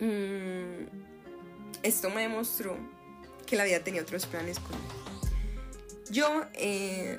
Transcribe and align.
Mm, 0.00 0.86
esto 1.82 2.10
me 2.10 2.22
demostró 2.22 2.76
que 3.46 3.56
la 3.56 3.64
vida 3.64 3.80
tenía 3.80 4.02
otros 4.02 4.26
planes 4.26 4.58
conmigo. 4.58 4.84
Yo 6.10 6.44
eh, 6.54 7.18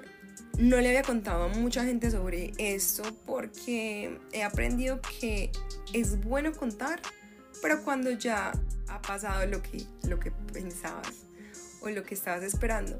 no 0.57 0.77
le 0.77 0.89
había 0.89 1.03
contado 1.03 1.43
a 1.43 1.47
mucha 1.47 1.83
gente 1.83 2.11
sobre 2.11 2.51
esto 2.57 3.03
porque 3.25 4.19
he 4.31 4.43
aprendido 4.43 4.99
que 5.19 5.51
es 5.93 6.19
bueno 6.21 6.51
contar, 6.53 7.01
pero 7.61 7.83
cuando 7.83 8.11
ya 8.11 8.51
ha 8.87 9.01
pasado 9.01 9.45
lo 9.45 9.61
que, 9.61 9.83
lo 10.07 10.19
que 10.19 10.31
pensabas 10.53 11.25
o 11.81 11.89
lo 11.89 12.03
que 12.03 12.15
estabas 12.15 12.43
esperando. 12.43 12.99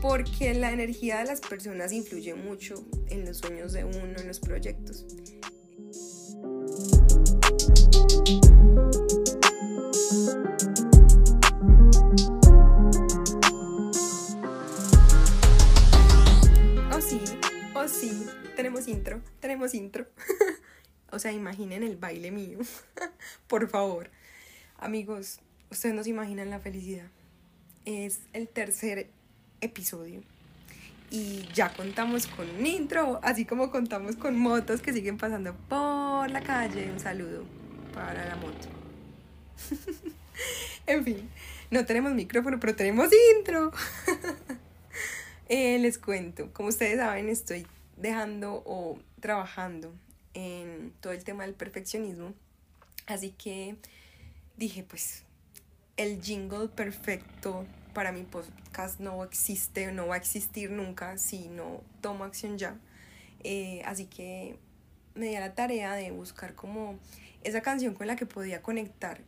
Porque 0.00 0.54
la 0.54 0.72
energía 0.72 1.18
de 1.18 1.24
las 1.24 1.40
personas 1.40 1.92
influye 1.92 2.34
mucho 2.34 2.84
en 3.08 3.24
los 3.24 3.38
sueños 3.38 3.72
de 3.72 3.84
uno, 3.84 4.18
en 4.18 4.26
los 4.26 4.40
proyectos. 4.40 5.06
Tenemos 19.40 19.74
intro. 19.74 20.06
o 21.10 21.18
sea, 21.18 21.32
imaginen 21.32 21.82
el 21.82 21.96
baile 21.96 22.30
mío. 22.30 22.58
Por 23.48 23.68
favor. 23.68 24.10
Amigos, 24.78 25.40
ustedes 25.70 25.94
no 25.94 26.04
se 26.04 26.10
imaginan 26.10 26.50
la 26.50 26.60
felicidad. 26.60 27.06
Es 27.84 28.20
el 28.32 28.48
tercer 28.48 29.08
episodio. 29.60 30.22
Y 31.10 31.48
ya 31.54 31.72
contamos 31.72 32.26
con 32.26 32.50
un 32.50 32.66
intro, 32.66 33.20
así 33.22 33.44
como 33.44 33.70
contamos 33.70 34.16
con 34.16 34.36
motos 34.36 34.80
que 34.80 34.92
siguen 34.92 35.18
pasando 35.18 35.54
por 35.68 36.28
la 36.30 36.42
calle. 36.42 36.90
Un 36.90 36.98
saludo 36.98 37.44
para 37.94 38.26
la 38.26 38.36
moto. 38.36 38.68
en 40.86 41.04
fin, 41.04 41.30
no 41.70 41.86
tenemos 41.86 42.12
micrófono, 42.12 42.58
pero 42.58 42.74
tenemos 42.74 43.08
intro. 43.38 43.72
Eh, 45.48 45.78
les 45.78 45.96
cuento, 45.96 46.52
como 46.52 46.70
ustedes 46.70 46.98
saben, 46.98 47.28
estoy 47.28 47.68
dejando 47.96 48.62
o 48.66 48.98
trabajando 49.20 49.92
en 50.34 50.92
todo 51.00 51.12
el 51.12 51.24
tema 51.24 51.44
del 51.44 51.54
perfeccionismo. 51.54 52.34
Así 53.06 53.30
que 53.30 53.76
dije, 54.56 54.82
pues, 54.82 55.24
el 55.96 56.20
jingle 56.20 56.68
perfecto 56.68 57.64
para 57.94 58.12
mi 58.12 58.22
podcast 58.22 59.00
no 59.00 59.24
existe, 59.24 59.90
no 59.92 60.08
va 60.08 60.16
a 60.16 60.18
existir 60.18 60.70
nunca 60.70 61.16
si 61.16 61.48
no 61.48 61.82
tomo 62.02 62.24
acción 62.24 62.58
ya. 62.58 62.76
Eh, 63.42 63.82
así 63.86 64.06
que 64.06 64.58
me 65.14 65.28
di 65.28 65.36
a 65.36 65.40
la 65.40 65.54
tarea 65.54 65.94
de 65.94 66.10
buscar 66.10 66.54
como 66.54 66.98
esa 67.42 67.62
canción 67.62 67.94
con 67.94 68.06
la 68.06 68.16
que 68.16 68.26
podía 68.26 68.60
conectar 68.60 69.20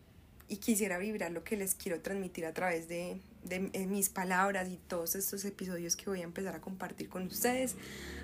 y 0.48 0.56
quisiera 0.56 0.98
vibrar 0.98 1.30
lo 1.30 1.44
que 1.44 1.56
les 1.56 1.74
quiero 1.74 2.00
transmitir 2.00 2.44
a 2.44 2.52
través 2.52 2.88
de, 2.88 3.20
de 3.48 3.86
mis 3.86 4.08
palabras 4.08 4.68
y 4.68 4.76
todos 4.76 5.14
estos 5.14 5.44
episodios 5.44 5.96
que 5.96 6.10
voy 6.10 6.20
a 6.20 6.24
empezar 6.24 6.54
a 6.54 6.60
compartir 6.60 7.08
con 7.08 7.26
ustedes. 7.26 7.76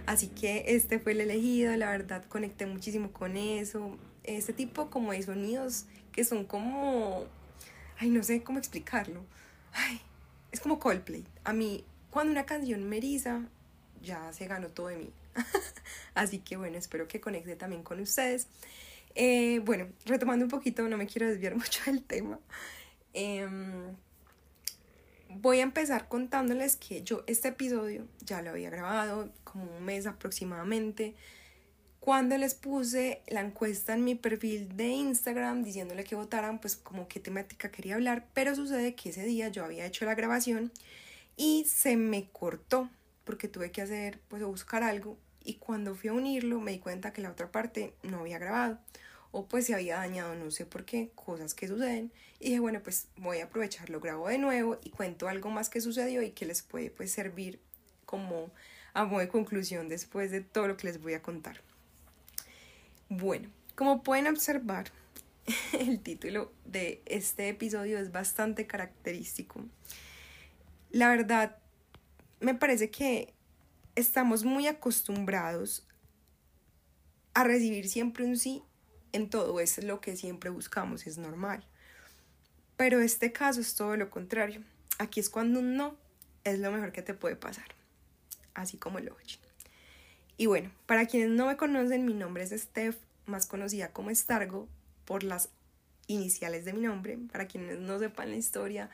Así 0.06 0.28
que 0.28 0.64
este 0.68 0.98
fue 0.98 1.12
el 1.12 1.22
elegido, 1.22 1.74
la 1.76 1.90
verdad 1.90 2.24
conecté 2.26 2.66
muchísimo 2.66 3.12
con 3.12 3.36
eso. 3.36 3.96
Este 4.22 4.52
tipo 4.52 4.90
como 4.90 5.12
de 5.12 5.22
sonidos 5.22 5.86
que 6.12 6.24
son 6.24 6.44
como, 6.44 7.24
ay, 7.98 8.10
no 8.10 8.22
sé 8.22 8.42
cómo 8.42 8.58
explicarlo. 8.58 9.24
Ay, 9.72 10.00
es 10.52 10.60
como 10.60 10.78
Coldplay. 10.78 11.24
A 11.42 11.52
mí, 11.52 11.84
cuando 12.10 12.30
una 12.32 12.46
canción 12.46 12.88
me 12.88 12.98
eriza, 12.98 13.42
ya 14.02 14.32
se 14.32 14.46
ganó 14.46 14.68
todo 14.68 14.88
de 14.88 14.96
mí. 14.96 15.12
Así 16.14 16.38
que 16.38 16.56
bueno, 16.56 16.78
espero 16.78 17.08
que 17.08 17.20
conecte 17.20 17.56
también 17.56 17.82
con 17.82 18.00
ustedes. 18.00 18.46
Eh, 19.16 19.60
bueno, 19.64 19.88
retomando 20.06 20.44
un 20.44 20.50
poquito, 20.50 20.88
no 20.88 20.96
me 20.96 21.06
quiero 21.06 21.28
desviar 21.28 21.54
mucho 21.56 21.82
del 21.86 22.02
tema. 22.02 22.38
Eh, 23.12 23.48
voy 25.40 25.60
a 25.60 25.62
empezar 25.62 26.08
contándoles 26.08 26.76
que 26.76 27.02
yo 27.02 27.24
este 27.26 27.48
episodio 27.48 28.06
ya 28.20 28.42
lo 28.42 28.50
había 28.50 28.70
grabado 28.70 29.30
como 29.44 29.64
un 29.76 29.84
mes 29.84 30.06
aproximadamente. 30.06 31.14
Cuando 32.00 32.36
les 32.36 32.54
puse 32.54 33.22
la 33.28 33.40
encuesta 33.40 33.94
en 33.94 34.04
mi 34.04 34.14
perfil 34.14 34.76
de 34.76 34.88
Instagram 34.88 35.62
diciéndole 35.62 36.04
que 36.04 36.14
votaran, 36.14 36.60
pues 36.60 36.76
como 36.76 37.08
qué 37.08 37.18
temática 37.18 37.70
quería 37.70 37.94
hablar, 37.94 38.26
pero 38.34 38.54
sucede 38.54 38.94
que 38.94 39.10
ese 39.10 39.24
día 39.24 39.48
yo 39.48 39.64
había 39.64 39.86
hecho 39.86 40.04
la 40.04 40.14
grabación 40.14 40.70
y 41.36 41.64
se 41.64 41.96
me 41.96 42.28
cortó 42.30 42.90
porque 43.24 43.48
tuve 43.48 43.70
que 43.70 43.80
hacer, 43.80 44.20
pues 44.28 44.42
buscar 44.42 44.82
algo 44.82 45.16
y 45.42 45.54
cuando 45.54 45.94
fui 45.94 46.10
a 46.10 46.12
unirlo 46.12 46.60
me 46.60 46.72
di 46.72 46.78
cuenta 46.78 47.12
que 47.12 47.22
la 47.22 47.30
otra 47.30 47.50
parte 47.50 47.94
no 48.02 48.20
había 48.20 48.38
grabado 48.38 48.78
o 49.36 49.48
pues 49.48 49.66
se 49.66 49.74
había 49.74 49.96
dañado, 49.96 50.36
no 50.36 50.52
sé 50.52 50.64
por 50.64 50.84
qué, 50.84 51.10
cosas 51.16 51.54
que 51.54 51.66
suceden. 51.66 52.12
Y 52.38 52.50
dije, 52.50 52.60
bueno, 52.60 52.80
pues 52.84 53.08
voy 53.16 53.38
a 53.40 53.46
aprovechar, 53.46 53.90
lo 53.90 53.98
grabo 53.98 54.28
de 54.28 54.38
nuevo 54.38 54.78
y 54.84 54.90
cuento 54.90 55.26
algo 55.26 55.50
más 55.50 55.68
que 55.68 55.80
sucedió 55.80 56.22
y 56.22 56.30
que 56.30 56.46
les 56.46 56.62
puede 56.62 56.90
pues 56.90 57.10
servir 57.10 57.58
como 58.06 58.52
a 58.92 59.04
modo 59.06 59.18
de 59.18 59.28
conclusión 59.28 59.88
después 59.88 60.30
de 60.30 60.40
todo 60.40 60.68
lo 60.68 60.76
que 60.76 60.86
les 60.86 61.02
voy 61.02 61.14
a 61.14 61.22
contar. 61.22 61.62
Bueno, 63.08 63.50
como 63.74 64.04
pueden 64.04 64.28
observar, 64.28 64.92
el 65.80 65.98
título 65.98 66.52
de 66.64 67.02
este 67.04 67.48
episodio 67.48 67.98
es 67.98 68.12
bastante 68.12 68.68
característico. 68.68 69.64
La 70.92 71.08
verdad, 71.08 71.58
me 72.38 72.54
parece 72.54 72.88
que 72.88 73.34
estamos 73.96 74.44
muy 74.44 74.68
acostumbrados 74.68 75.88
a 77.32 77.42
recibir 77.42 77.88
siempre 77.88 78.24
un 78.24 78.36
sí 78.36 78.62
en 79.14 79.30
todo 79.30 79.60
es 79.60 79.82
lo 79.82 80.00
que 80.00 80.16
siempre 80.16 80.50
buscamos, 80.50 81.06
es 81.06 81.18
normal. 81.18 81.64
Pero 82.76 83.00
este 83.00 83.32
caso 83.32 83.60
es 83.60 83.76
todo 83.76 83.96
lo 83.96 84.10
contrario. 84.10 84.62
Aquí 84.98 85.20
es 85.20 85.30
cuando 85.30 85.60
un 85.60 85.76
no 85.76 85.96
es 86.42 86.58
lo 86.58 86.72
mejor 86.72 86.90
que 86.90 87.02
te 87.02 87.14
puede 87.14 87.36
pasar, 87.36 87.66
así 88.54 88.76
como 88.76 88.98
lo 88.98 89.14
oye. 89.14 89.38
Y 90.36 90.46
bueno, 90.46 90.72
para 90.86 91.06
quienes 91.06 91.30
no 91.30 91.46
me 91.46 91.56
conocen, 91.56 92.04
mi 92.04 92.14
nombre 92.14 92.42
es 92.42 92.50
Steph, 92.50 92.96
más 93.26 93.46
conocida 93.46 93.92
como 93.92 94.12
Stargo 94.12 94.68
por 95.04 95.22
las 95.22 95.48
iniciales 96.08 96.64
de 96.64 96.72
mi 96.72 96.80
nombre. 96.80 97.16
Para 97.30 97.46
quienes 97.46 97.78
no 97.78 98.00
sepan 98.00 98.30
la 98.30 98.36
historia, 98.36 98.90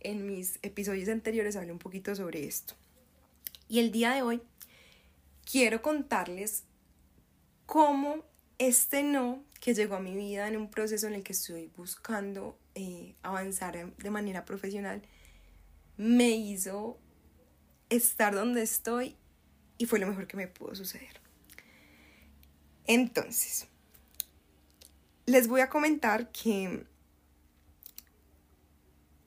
en 0.00 0.26
mis 0.26 0.58
episodios 0.62 1.08
anteriores 1.08 1.54
hablé 1.54 1.70
un 1.70 1.78
poquito 1.78 2.16
sobre 2.16 2.44
esto. 2.44 2.74
Y 3.68 3.78
el 3.78 3.92
día 3.92 4.10
de 4.10 4.22
hoy 4.22 4.42
quiero 5.44 5.80
contarles 5.80 6.64
cómo 7.66 8.24
este 8.60 9.02
no 9.02 9.42
que 9.58 9.74
llegó 9.74 9.96
a 9.96 10.00
mi 10.00 10.14
vida 10.14 10.46
en 10.46 10.56
un 10.56 10.70
proceso 10.70 11.06
en 11.06 11.14
el 11.14 11.22
que 11.22 11.32
estoy 11.32 11.70
buscando 11.76 12.58
eh, 12.74 13.14
avanzar 13.22 13.94
de 13.96 14.10
manera 14.10 14.44
profesional, 14.44 15.02
me 15.96 16.28
hizo 16.28 16.98
estar 17.88 18.34
donde 18.34 18.62
estoy 18.62 19.16
y 19.78 19.86
fue 19.86 19.98
lo 19.98 20.06
mejor 20.06 20.26
que 20.26 20.36
me 20.36 20.46
pudo 20.46 20.74
suceder. 20.74 21.20
Entonces, 22.86 23.66
les 25.26 25.48
voy 25.48 25.62
a 25.62 25.70
comentar 25.70 26.30
que... 26.30 26.84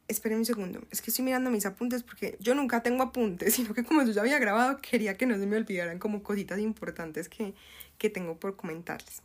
Esperen 0.08 0.40
un 0.40 0.46
segundo, 0.46 0.86
es 0.92 1.02
que 1.02 1.12
estoy 1.12 1.24
mirando 1.24 1.50
mis 1.50 1.66
apuntes 1.66 2.04
porque 2.04 2.38
yo 2.40 2.56
nunca 2.56 2.84
tengo 2.84 3.04
apuntes, 3.04 3.54
sino 3.56 3.74
que 3.74 3.84
como 3.84 4.04
yo 4.04 4.12
ya 4.12 4.22
había 4.22 4.40
grabado, 4.40 4.80
quería 4.82 5.18
que 5.18 5.26
no 5.26 5.38
se 5.38 5.46
me 5.46 5.58
olvidaran 5.58 6.00
como 6.00 6.24
cositas 6.24 6.60
importantes 6.60 7.30
que, 7.30 7.54
que 7.98 8.10
tengo 8.10 8.38
por 8.38 8.56
comentarles. 8.56 9.22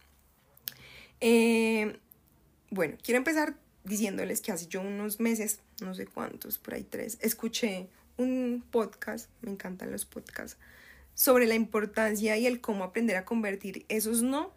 Eh, 1.20 1.98
bueno, 2.70 2.96
quiero 3.02 3.18
empezar 3.18 3.56
diciéndoles 3.84 4.40
que 4.40 4.52
hace 4.52 4.66
yo 4.66 4.80
unos 4.80 5.18
meses, 5.18 5.60
no 5.80 5.94
sé 5.94 6.06
cuántos, 6.06 6.58
por 6.58 6.74
ahí 6.74 6.84
tres, 6.84 7.18
escuché 7.20 7.88
un 8.16 8.64
podcast, 8.70 9.30
me 9.40 9.50
encantan 9.50 9.90
los 9.90 10.04
podcasts, 10.04 10.58
sobre 11.14 11.46
la 11.46 11.54
importancia 11.54 12.36
y 12.36 12.46
el 12.46 12.60
cómo 12.60 12.84
aprender 12.84 13.16
a 13.16 13.24
convertir 13.24 13.84
esos 13.88 14.22
no 14.22 14.52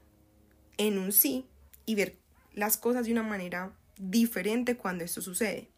en 0.78 1.00
un 1.00 1.12
sí 1.12 1.48
y 1.88 1.96
ver 1.96 2.18
las 2.54 2.78
cosas 2.78 3.06
de 3.06 3.12
una 3.12 3.24
manera 3.24 3.72
diferente 3.98 4.78
cuando 4.78 5.04
esto 5.04 5.22
sucede. 5.22 5.71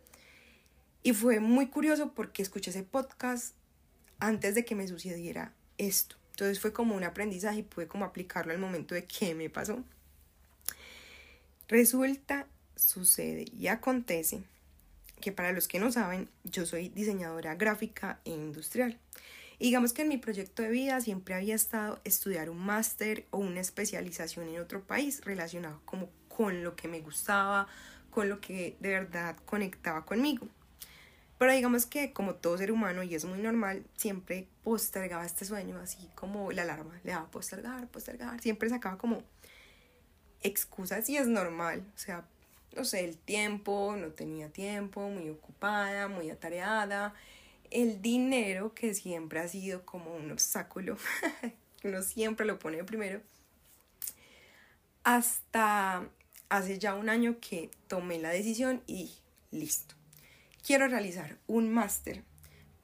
Y 1.04 1.14
fue 1.14 1.42
muy 1.42 1.68
curioso 1.68 2.14
porque 2.14 2.42
escuché 2.42 2.72
ese 2.72 2.84
podcast 2.84 3.54
antes 4.20 4.56
de 4.56 4.64
que 4.64 4.74
me 4.74 4.88
sucediera 4.88 5.54
esto. 5.78 6.16
Entonces 6.32 6.60
fue 6.60 6.72
como 6.72 6.96
un 6.96 7.04
aprendizaje 7.04 7.60
y 7.60 7.64
pude 7.64 7.88
como 7.88 8.06
aplicarlo 8.06 8.54
al 8.54 8.60
momento 8.60 8.96
de 8.96 9.06
que 9.06 9.36
me 9.36 9.50
pasó. 9.50 9.84
Resulta, 11.68 12.48
sucede 12.76 13.46
y 13.58 13.68
acontece 13.68 14.44
que 15.20 15.32
para 15.32 15.52
los 15.52 15.68
que 15.68 15.80
no 15.80 15.92
saben, 15.92 16.30
yo 16.44 16.66
soy 16.66 16.90
diseñadora 16.90 17.56
gráfica 17.56 18.20
e 18.26 18.32
industrial. 18.32 18.98
Y 19.60 19.66
digamos 19.66 19.94
que 19.94 20.02
en 20.02 20.10
mi 20.10 20.18
proyecto 20.18 20.64
de 20.64 20.70
vida 20.70 21.00
siempre 21.02 21.36
había 21.36 21.56
estado 21.56 22.00
estudiar 22.04 22.50
un 22.50 22.60
máster 22.60 23.26
o 23.30 23.38
una 23.38 23.62
especialización 23.62 24.48
en 24.50 24.60
otro 24.60 24.82
país 24.82 25.24
relacionado 25.24 25.82
como 25.86 26.10
con 26.28 26.64
lo 26.64 26.76
que 26.76 26.88
me 26.88 27.00
gustaba, 27.00 27.68
con 28.10 28.28
lo 28.28 28.42
que 28.42 28.76
de 28.80 28.90
verdad 28.90 29.38
conectaba 29.46 30.06
conmigo. 30.06 30.48
Pero 31.44 31.56
digamos 31.56 31.86
que 31.86 32.14
como 32.14 32.36
todo 32.36 32.58
ser 32.58 32.72
humano, 32.72 33.04
y 33.04 33.16
es 33.16 33.26
muy 33.26 33.38
normal, 33.38 33.84
siempre 33.98 34.48
postergaba 34.64 35.26
este 35.26 35.44
sueño, 35.44 35.78
así 35.78 36.10
como 36.16 36.54
la 36.54 36.62
alarma, 36.62 36.98
le 37.04 37.12
daba 37.12 37.30
postergar, 37.30 37.86
postergar, 37.90 38.40
siempre 38.40 38.70
sacaba 38.70 38.98
como 38.98 39.24
excusas 40.42 41.10
y 41.10 41.18
es 41.18 41.28
normal, 41.28 41.84
o 41.94 42.00
sea, 42.00 42.24
no 42.78 42.86
sé, 42.86 43.04
el 43.04 43.18
tiempo, 43.18 43.94
no 43.98 44.12
tenía 44.12 44.48
tiempo, 44.54 45.10
muy 45.10 45.30
ocupada, 45.30 46.08
muy 46.08 46.30
atareada. 46.30 47.14
El 47.72 48.02
dinero, 48.02 48.74
que 48.74 48.94
siempre 48.94 49.42
ha 49.42 49.48
sido 49.50 49.86
como 49.86 50.16
un 50.16 50.32
obstáculo, 50.32 50.96
uno 51.84 52.04
siempre 52.04 52.46
lo 52.46 52.58
pone 52.58 52.86
primero. 52.86 53.20
Hasta 55.04 56.08
hace 56.48 56.80
ya 56.80 56.96
un 56.96 57.10
año 57.10 57.36
que 57.42 57.70
tomé 57.90 58.18
la 58.18 58.30
decisión 58.30 58.82
y 58.88 59.12
listo. 59.52 59.96
Quiero 60.66 60.88
realizar 60.88 61.38
un 61.46 61.70
máster, 61.70 62.24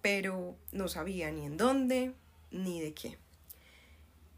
pero 0.02 0.58
no 0.72 0.88
sabía 0.90 1.32
ni 1.32 1.46
en 1.46 1.56
dónde 1.56 2.14
ni 2.52 2.82
de 2.82 2.94
qué. 2.94 3.18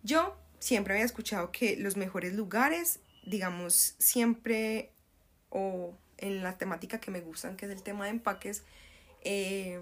Yo 0.04 0.38
siempre 0.60 0.94
había 0.94 1.06
escuchado 1.06 1.52
que 1.52 1.76
los 1.76 1.98
mejores 1.98 2.34
lugares, 2.34 3.00
digamos, 3.26 3.96
siempre 3.98 4.92
o 5.50 5.98
en 6.18 6.44
la 6.44 6.58
temática 6.58 7.00
que 7.00 7.12
me 7.12 7.20
gustan, 7.20 7.58
que 7.58 7.66
es 7.66 7.72
el 7.72 7.82
tema 7.82 8.06
de 8.06 8.12
empaques, 8.12 8.64
eh, 9.24 9.82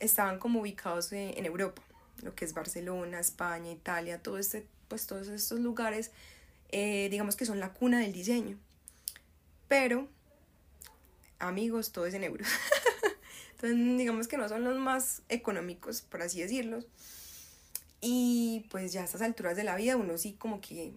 estaban 0.00 0.38
como 0.38 0.60
ubicados 0.60 1.12
en, 1.12 1.44
Europa, 1.44 1.82
lo 2.22 2.34
que 2.34 2.44
es 2.44 2.54
Barcelona, 2.54 3.20
España, 3.20 3.70
Italia, 3.70 4.22
todo 4.22 4.38
este, 4.38 4.66
pues 4.88 5.06
todos 5.06 5.28
estos 5.28 5.60
lugares, 5.60 6.10
eh, 6.70 7.08
digamos 7.10 7.36
que 7.36 7.44
son 7.44 7.60
la 7.60 7.74
cuna 7.74 8.00
del 8.00 8.12
diseño. 8.12 8.58
Pero, 9.68 10.08
amigos, 11.42 11.92
todo 11.92 12.06
es 12.06 12.14
en 12.14 12.24
euros. 12.24 12.48
Entonces, 13.52 13.98
digamos 13.98 14.28
que 14.28 14.36
no 14.36 14.48
son 14.48 14.64
los 14.64 14.78
más 14.78 15.22
económicos, 15.28 16.02
por 16.02 16.22
así 16.22 16.40
decirlo. 16.40 16.80
Y 18.00 18.66
pues 18.70 18.92
ya 18.92 19.02
a 19.02 19.04
estas 19.04 19.22
alturas 19.22 19.56
de 19.56 19.64
la 19.64 19.76
vida 19.76 19.96
uno 19.96 20.18
sí 20.18 20.34
como 20.38 20.60
que 20.60 20.92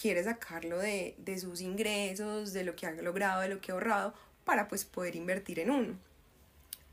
quiere 0.00 0.24
sacarlo 0.24 0.78
de, 0.78 1.14
de 1.18 1.38
sus 1.38 1.60
ingresos, 1.60 2.52
de 2.52 2.64
lo 2.64 2.74
que 2.74 2.86
ha 2.86 2.92
logrado, 2.92 3.42
de 3.42 3.48
lo 3.48 3.60
que 3.60 3.72
ha 3.72 3.74
ahorrado, 3.74 4.14
para 4.44 4.68
pues 4.68 4.84
poder 4.84 5.16
invertir 5.16 5.58
en 5.58 5.70
uno. 5.70 5.98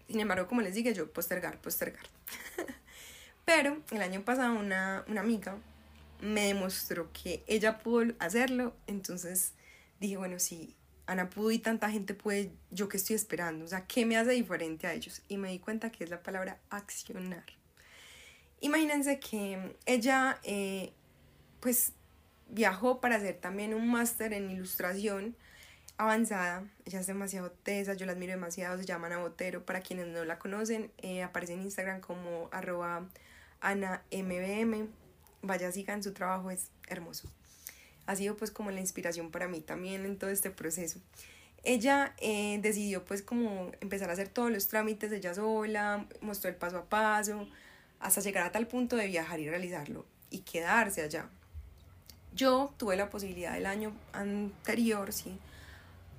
Sin 0.10 0.20
embargo, 0.20 0.48
como 0.48 0.62
les 0.62 0.76
dije, 0.76 0.94
yo 0.94 1.12
postergar, 1.12 1.60
postergar. 1.62 2.06
Pero 3.46 3.82
el 3.92 4.02
año 4.02 4.24
pasado 4.24 4.56
una, 4.56 5.06
una 5.08 5.22
amiga 5.22 5.58
me 6.22 6.48
demostró 6.48 7.10
que 7.14 7.44
ella 7.48 7.80
pudo 7.80 8.14
hacerlo, 8.20 8.76
entonces 8.88 9.54
dije, 10.00 10.18
bueno, 10.18 10.40
si 10.40 10.76
Ana 11.08 11.30
pudo 11.30 11.52
y 11.52 11.60
tanta 11.60 11.90
gente 11.90 12.14
puede, 12.14 12.52
yo 12.70 12.90
que 12.90 12.98
estoy 12.98 13.16
esperando, 13.16 13.66
o 13.66 13.68
sea, 13.68 13.88
¿qué 13.88 14.06
me 14.06 14.18
hace 14.18 14.32
diferente 14.32 14.88
a 14.88 14.94
ellos? 14.94 15.22
Y 15.30 15.38
me 15.38 15.50
di 15.50 15.60
cuenta 15.60 15.90
que 15.90 16.04
es 16.04 16.10
la 16.10 16.22
palabra 16.22 16.60
accionar. 16.70 17.46
Imagínense 18.60 19.20
que 19.20 19.76
ella, 19.86 20.40
eh, 20.44 20.92
pues, 21.62 21.94
viajó 22.50 23.00
para 23.00 23.16
hacer 23.16 23.38
también 23.38 23.74
un 23.74 23.90
máster 23.90 24.34
en 24.34 24.52
ilustración 24.52 25.36
avanzada. 25.98 26.64
Ella 26.86 27.00
es 27.00 27.08
demasiado 27.08 27.52
tesa, 27.52 27.94
yo 27.94 28.06
la 28.06 28.14
admiro 28.14 28.34
demasiado, 28.34 28.78
se 28.78 28.86
llama 28.86 29.08
Ana 29.08 29.20
Botero. 29.20 29.66
Para 29.66 29.82
quienes 29.82 30.08
no 30.08 30.26
la 30.26 30.40
conocen, 30.40 30.92
eh, 30.98 31.24
aparece 31.24 31.54
en 31.54 31.64
Instagram 31.64 32.02
como 32.02 32.50
arroba 32.52 33.08
MBM. 33.62 34.90
Vaya, 35.42 35.72
sigan 35.72 36.04
su 36.04 36.14
trabajo, 36.14 36.52
es 36.52 36.70
hermoso. 36.88 37.30
Ha 38.08 38.16
sido 38.16 38.36
pues 38.36 38.50
como 38.50 38.72
la 38.72 38.80
inspiración 38.80 39.30
para 39.30 39.48
mí 39.48 39.62
también 39.62 40.06
en 40.06 40.18
todo 40.18 40.32
este 40.32 40.50
proceso. 40.50 41.00
Ella 41.64 42.16
eh, 42.20 42.60
decidió 42.62 43.06
pues 43.06 43.22
como 43.22 43.72
empezar 43.82 44.10
a 44.10 44.14
hacer 44.14 44.30
todos 44.30 44.52
los 44.52 44.68
trámites 44.68 45.12
ella 45.12 45.34
sola, 45.34 46.08
mostró 46.22 46.50
el 46.50 46.56
paso 46.56 46.78
a 46.78 46.86
paso, 46.86 47.48
hasta 48.00 48.22
llegar 48.22 48.46
a 48.46 48.52
tal 48.52 48.68
punto 48.68 48.96
de 48.96 49.08
viajar 49.08 49.40
y 49.40 49.50
realizarlo 49.50 50.06
y 50.30 50.40
quedarse 50.40 51.02
allá. 51.02 51.30
Yo 52.34 52.74
tuve 52.78 52.96
la 52.96 53.10
posibilidad 53.10 53.58
el 53.58 53.66
año 53.66 53.94
anterior, 54.14 55.12
sí, 55.12 55.40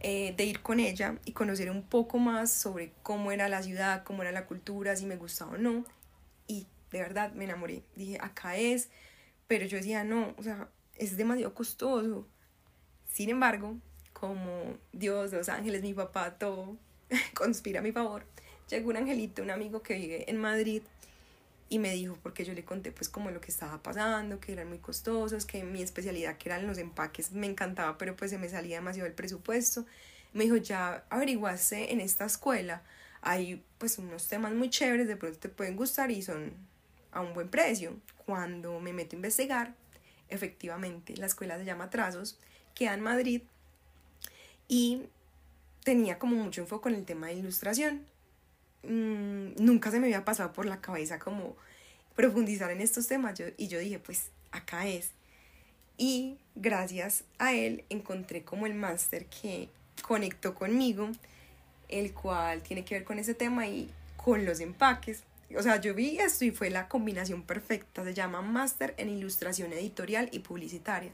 eh, 0.01 0.35
de 0.37 0.45
ir 0.45 0.63
con 0.63 0.81
ella 0.81 1.17
y 1.25 1.33
conocer 1.33 1.71
un 1.71 1.83
poco 1.83 2.19
más 2.19 2.53
sobre 2.53 2.93
cómo 3.03 3.33
era 3.33 3.49
la 3.49 3.63
ciudad, 3.63 4.03
cómo 4.05 4.23
era 4.23 4.33
la 4.33 4.47
cultura, 4.47 4.97
si 4.97 5.07
me 5.07 5.17
gustaba 5.17 5.53
o 5.53 5.59
no. 5.59 5.85
Y 6.47 6.67
de 6.91 7.01
verdad 7.01 7.33
me 7.33 7.45
enamoré. 7.45 7.83
Dije, 7.97 8.19
acá 8.21 8.57
es, 8.57 8.89
pero 9.47 9.67
yo 9.67 9.77
decía, 9.77 10.05
no, 10.05 10.35
o 10.37 10.43
sea, 10.43 10.69
es 10.99 11.17
demasiado 11.17 11.55
costoso. 11.55 12.27
Sin 13.11 13.31
embargo, 13.31 13.77
como 14.13 14.77
Dios, 14.93 15.33
los 15.33 15.49
ángeles, 15.49 15.83
mi 15.83 15.95
papá, 15.95 16.39
todo 16.39 16.77
conspira 17.35 17.81
a 17.81 17.83
mi 17.83 17.93
favor, 17.93 18.25
llegó 18.69 18.91
un 18.91 18.97
angelito, 18.97 19.43
un 19.43 19.51
amigo 19.51 19.83
que 19.83 19.95
vive 19.95 20.31
en 20.31 20.39
Madrid 20.39 20.83
y 21.71 21.79
me 21.79 21.93
dijo, 21.93 22.19
porque 22.23 22.45
yo 22.45 22.55
le 22.55 22.65
conté 22.65 22.93
pues 22.93 23.09
como 23.09 23.31
lo 23.31 23.41
que 23.41 23.51
estaba 23.51 23.83
pasando, 23.83 24.41
que 24.41 24.53
eran 24.53 24.69
muy 24.69 24.79
costosos, 24.79 25.45
que 25.45 25.65
mi 25.65 25.83
especialidad 25.83 26.39
que 26.39 26.49
eran 26.49 26.67
los 26.67 26.79
empaques 26.79 27.33
me 27.33 27.47
encantaba, 27.47 27.99
pero 27.99 28.17
pues 28.17 28.31
se 28.31 28.39
me 28.39 28.49
salía 28.49 28.77
demasiado 28.77 29.07
el 29.07 29.15
presupuesto. 29.15 29.85
Me 30.33 30.45
dijo, 30.45 30.57
ya 30.57 31.05
averiguaste 31.11 31.93
en 31.93 32.01
esta 32.01 32.25
escuela, 32.25 32.83
hay 33.21 33.63
pues 33.79 33.99
unos 33.99 34.29
temas 34.29 34.53
muy 34.53 34.71
chéveres, 34.71 35.09
de 35.09 35.17
pronto 35.17 35.39
te 35.39 35.49
pueden 35.49 35.77
gustar 35.77 36.11
y 36.11 36.23
son 36.23 36.55
a 37.13 37.21
un 37.21 37.35
buen 37.35 37.49
precio. 37.49 37.99
Cuando 38.25 38.81
me 38.81 38.93
meto 38.93 39.17
a 39.17 39.19
investigar, 39.19 39.75
efectivamente, 40.29 41.17
la 41.17 41.27
escuela 41.27 41.59
se 41.59 41.65
llama 41.65 41.91
Trazos, 41.91 42.39
queda 42.75 42.95
en 42.95 43.01
Madrid 43.01 43.43
y 44.69 45.03
tenía 45.85 46.19
como 46.19 46.37
mucho 46.37 46.61
enfoque 46.61 46.89
en 46.89 46.97
el 46.97 47.05
tema 47.05 47.29
de 47.29 47.35
ilustración 47.35 48.07
Mm, 48.83 49.55
nunca 49.59 49.91
se 49.91 49.99
me 49.99 50.07
había 50.07 50.25
pasado 50.25 50.53
por 50.53 50.65
la 50.67 50.81
cabeza 50.81 51.19
como 51.19 51.57
profundizar 52.15 52.71
en 52.71 52.81
estos 52.81 53.07
temas. 53.07 53.41
y 53.57 53.69
yo 53.69 53.79
dije, 53.79 53.99
pues 53.99 54.31
acá 54.51 54.87
es. 54.87 55.11
Y 55.97 56.39
gracias 56.55 57.25
a 57.39 57.53
él 57.55 57.85
encontré 57.91 58.45
como 58.45 58.67
el 58.67 58.75
máster 58.75 59.27
que 59.27 59.69
conectó 60.03 60.55
conmigo, 60.55 61.11
el 61.89 62.13
cual 62.15 62.63
tiene 62.63 62.85
que 62.85 62.95
ver 62.97 63.05
con 63.05 63.19
ese 63.19 63.35
tema 63.35 63.67
y 63.67 63.91
con 64.17 64.45
los 64.45 64.61
empaques. 64.61 65.23
O 65.57 65.63
sea, 65.63 65.81
yo 65.81 65.95
vi 65.95 66.19
esto 66.19 66.45
y 66.45 66.51
fue 66.51 66.71
la 66.71 66.89
combinación 66.89 67.43
perfecta. 67.43 68.05
Se 68.05 68.15
llama 68.15 68.43
Máster 68.43 68.95
en 68.99 69.09
Ilustración 69.09 69.73
Editorial 69.73 70.29
y 70.33 70.41
Publicitaria 70.41 71.13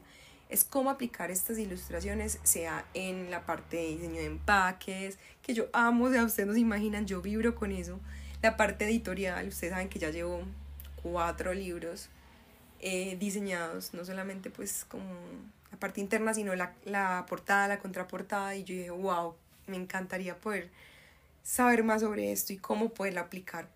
es 0.49 0.63
cómo 0.63 0.89
aplicar 0.89 1.31
estas 1.31 1.57
ilustraciones, 1.57 2.39
sea 2.43 2.85
en 2.93 3.31
la 3.31 3.45
parte 3.45 3.77
de 3.77 3.87
diseño 3.87 4.15
de 4.15 4.25
empaques, 4.25 5.17
que 5.41 5.53
yo 5.53 5.67
amo, 5.73 6.05
o 6.05 6.11
sea, 6.11 6.23
ustedes 6.23 6.47
no 6.47 6.53
se 6.53 6.59
imaginan, 6.59 7.05
yo 7.05 7.21
vibro 7.21 7.55
con 7.55 7.71
eso. 7.71 7.99
La 8.41 8.57
parte 8.57 8.85
editorial, 8.85 9.47
ustedes 9.47 9.71
saben 9.73 9.89
que 9.89 9.99
ya 9.99 10.11
llevo 10.11 10.43
cuatro 11.01 11.53
libros 11.53 12.09
eh, 12.79 13.17
diseñados, 13.19 13.93
no 13.93 14.05
solamente 14.05 14.49
pues 14.49 14.85
como 14.85 15.13
la 15.71 15.79
parte 15.79 15.99
interna, 15.99 16.33
sino 16.33 16.55
la, 16.55 16.73
la 16.85 17.25
portada, 17.27 17.67
la 17.67 17.79
contraportada, 17.79 18.55
y 18.55 18.63
yo 18.63 18.75
dije, 18.75 18.91
wow, 18.91 19.35
me 19.67 19.77
encantaría 19.77 20.37
poder 20.37 20.69
saber 21.41 21.83
más 21.83 22.01
sobre 22.01 22.31
esto 22.31 22.53
y 22.53 22.57
cómo 22.57 22.89
poderla 22.89 23.21
aplicar. 23.21 23.67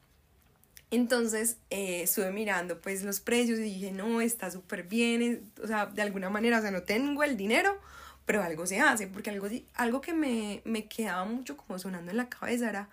Entonces 0.91 1.57
eh, 1.69 2.03
estuve 2.03 2.31
mirando 2.31 2.81
pues 2.81 3.03
los 3.03 3.19
precios 3.19 3.59
y 3.59 3.63
dije, 3.63 3.91
no, 3.91 4.21
está 4.21 4.49
súper 4.49 4.83
bien, 4.83 5.51
o 5.61 5.67
sea, 5.67 5.85
de 5.85 6.01
alguna 6.01 6.29
manera, 6.29 6.59
o 6.59 6.61
sea, 6.61 6.71
no 6.71 6.83
tengo 6.83 7.23
el 7.23 7.37
dinero, 7.37 7.79
pero 8.25 8.41
algo 8.41 8.65
se 8.65 8.79
hace, 8.79 9.07
porque 9.07 9.29
algo, 9.29 9.47
algo 9.75 10.01
que 10.01 10.13
me, 10.13 10.61
me 10.65 10.87
quedaba 10.87 11.25
mucho 11.25 11.57
como 11.57 11.77
sonando 11.77 12.11
en 12.11 12.17
la 12.17 12.29
cabeza 12.29 12.69
era, 12.69 12.89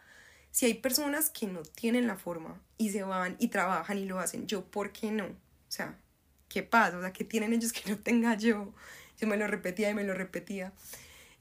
si 0.50 0.67
hay 0.67 0.75
personas 0.75 1.31
que 1.31 1.47
no 1.47 1.62
tienen 1.62 2.07
la 2.07 2.17
forma 2.17 2.61
y 2.79 2.91
se 2.91 3.03
van 3.03 3.37
y 3.38 3.49
trabajan 3.49 3.99
y 3.99 4.07
lo 4.07 4.19
hacen, 4.19 4.47
yo, 4.47 4.65
¿por 4.65 4.93
qué 4.93 5.11
no? 5.11 5.26
O 5.26 5.71
sea, 5.71 5.99
¿qué 6.49 6.62
pasa? 6.62 6.99
O 6.99 7.00
sea, 7.00 7.12
¿qué 7.12 7.25
tienen 7.25 7.53
ellos 7.53 7.73
que 7.73 7.91
no 7.91 7.99
tenga 7.99 8.37
yo? 8.37 8.73
Yo 9.19 9.26
me 9.26 9.37
lo 9.37 9.47
repetía 9.47 9.91
y 9.91 9.95
me 9.95 10.05
lo 10.05 10.15
repetía. 10.15 10.73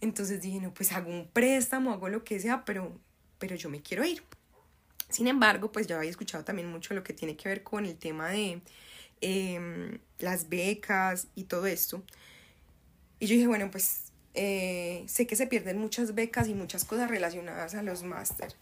Entonces 0.01 0.41
dije, 0.41 0.59
no, 0.59 0.73
pues 0.73 0.91
hago 0.91 1.09
un 1.09 1.27
préstamo, 1.27 1.91
hago 1.91 2.09
lo 2.09 2.23
que 2.23 2.39
sea, 2.39 2.65
pero, 2.65 2.99
pero 3.39 3.55
yo 3.55 3.69
me 3.69 3.81
quiero 3.81 4.05
ir. 4.05 4.23
Sin 5.09 5.27
embargo, 5.27 5.71
pues 5.71 5.87
ya 5.87 5.97
había 5.97 6.09
escuchado 6.09 6.43
también 6.43 6.69
mucho 6.69 6.93
lo 6.93 7.03
que 7.03 7.13
tiene 7.13 7.35
que 7.35 7.49
ver 7.49 7.63
con 7.63 7.85
el 7.85 7.95
tema 7.97 8.29
de 8.29 8.61
em, 9.21 9.99
las 10.19 10.49
becas 10.49 11.27
y 11.35 11.43
todo 11.43 11.67
esto. 11.67 12.03
Y 13.19 13.27
yo 13.27 13.35
dije, 13.35 13.47
bueno, 13.47 13.71
pues 13.71 14.11
eh, 14.33 15.03
sé 15.07 15.27
que 15.27 15.35
se 15.35 15.47
pierden 15.47 15.79
muchas 15.79 16.15
becas 16.15 16.47
y 16.47 16.53
muchas 16.53 16.83
cosas 16.85 17.09
relacionadas 17.09 17.75
a 17.75 17.83
los 17.83 18.03
máster, 18.03 18.53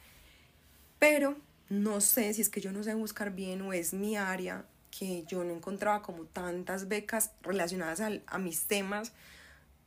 pero 1.00 1.36
no 1.70 2.02
sé 2.02 2.34
si 2.34 2.42
es 2.42 2.50
que 2.50 2.62
yo 2.62 2.72
no 2.72 2.84
sé 2.84 2.94
buscar 2.94 3.32
bien 3.32 3.62
o 3.62 3.74
es 3.74 3.94
mi 3.94 4.16
área 4.16 4.66
que 4.92 5.24
yo 5.28 5.44
no 5.44 5.54
encontraba 5.54 6.04
como 6.04 6.26
tantas 6.26 6.88
becas 6.88 7.32
relacionadas 7.42 8.00
a, 8.00 8.12
a 8.28 8.38
mis 8.38 8.66
temas. 8.66 9.12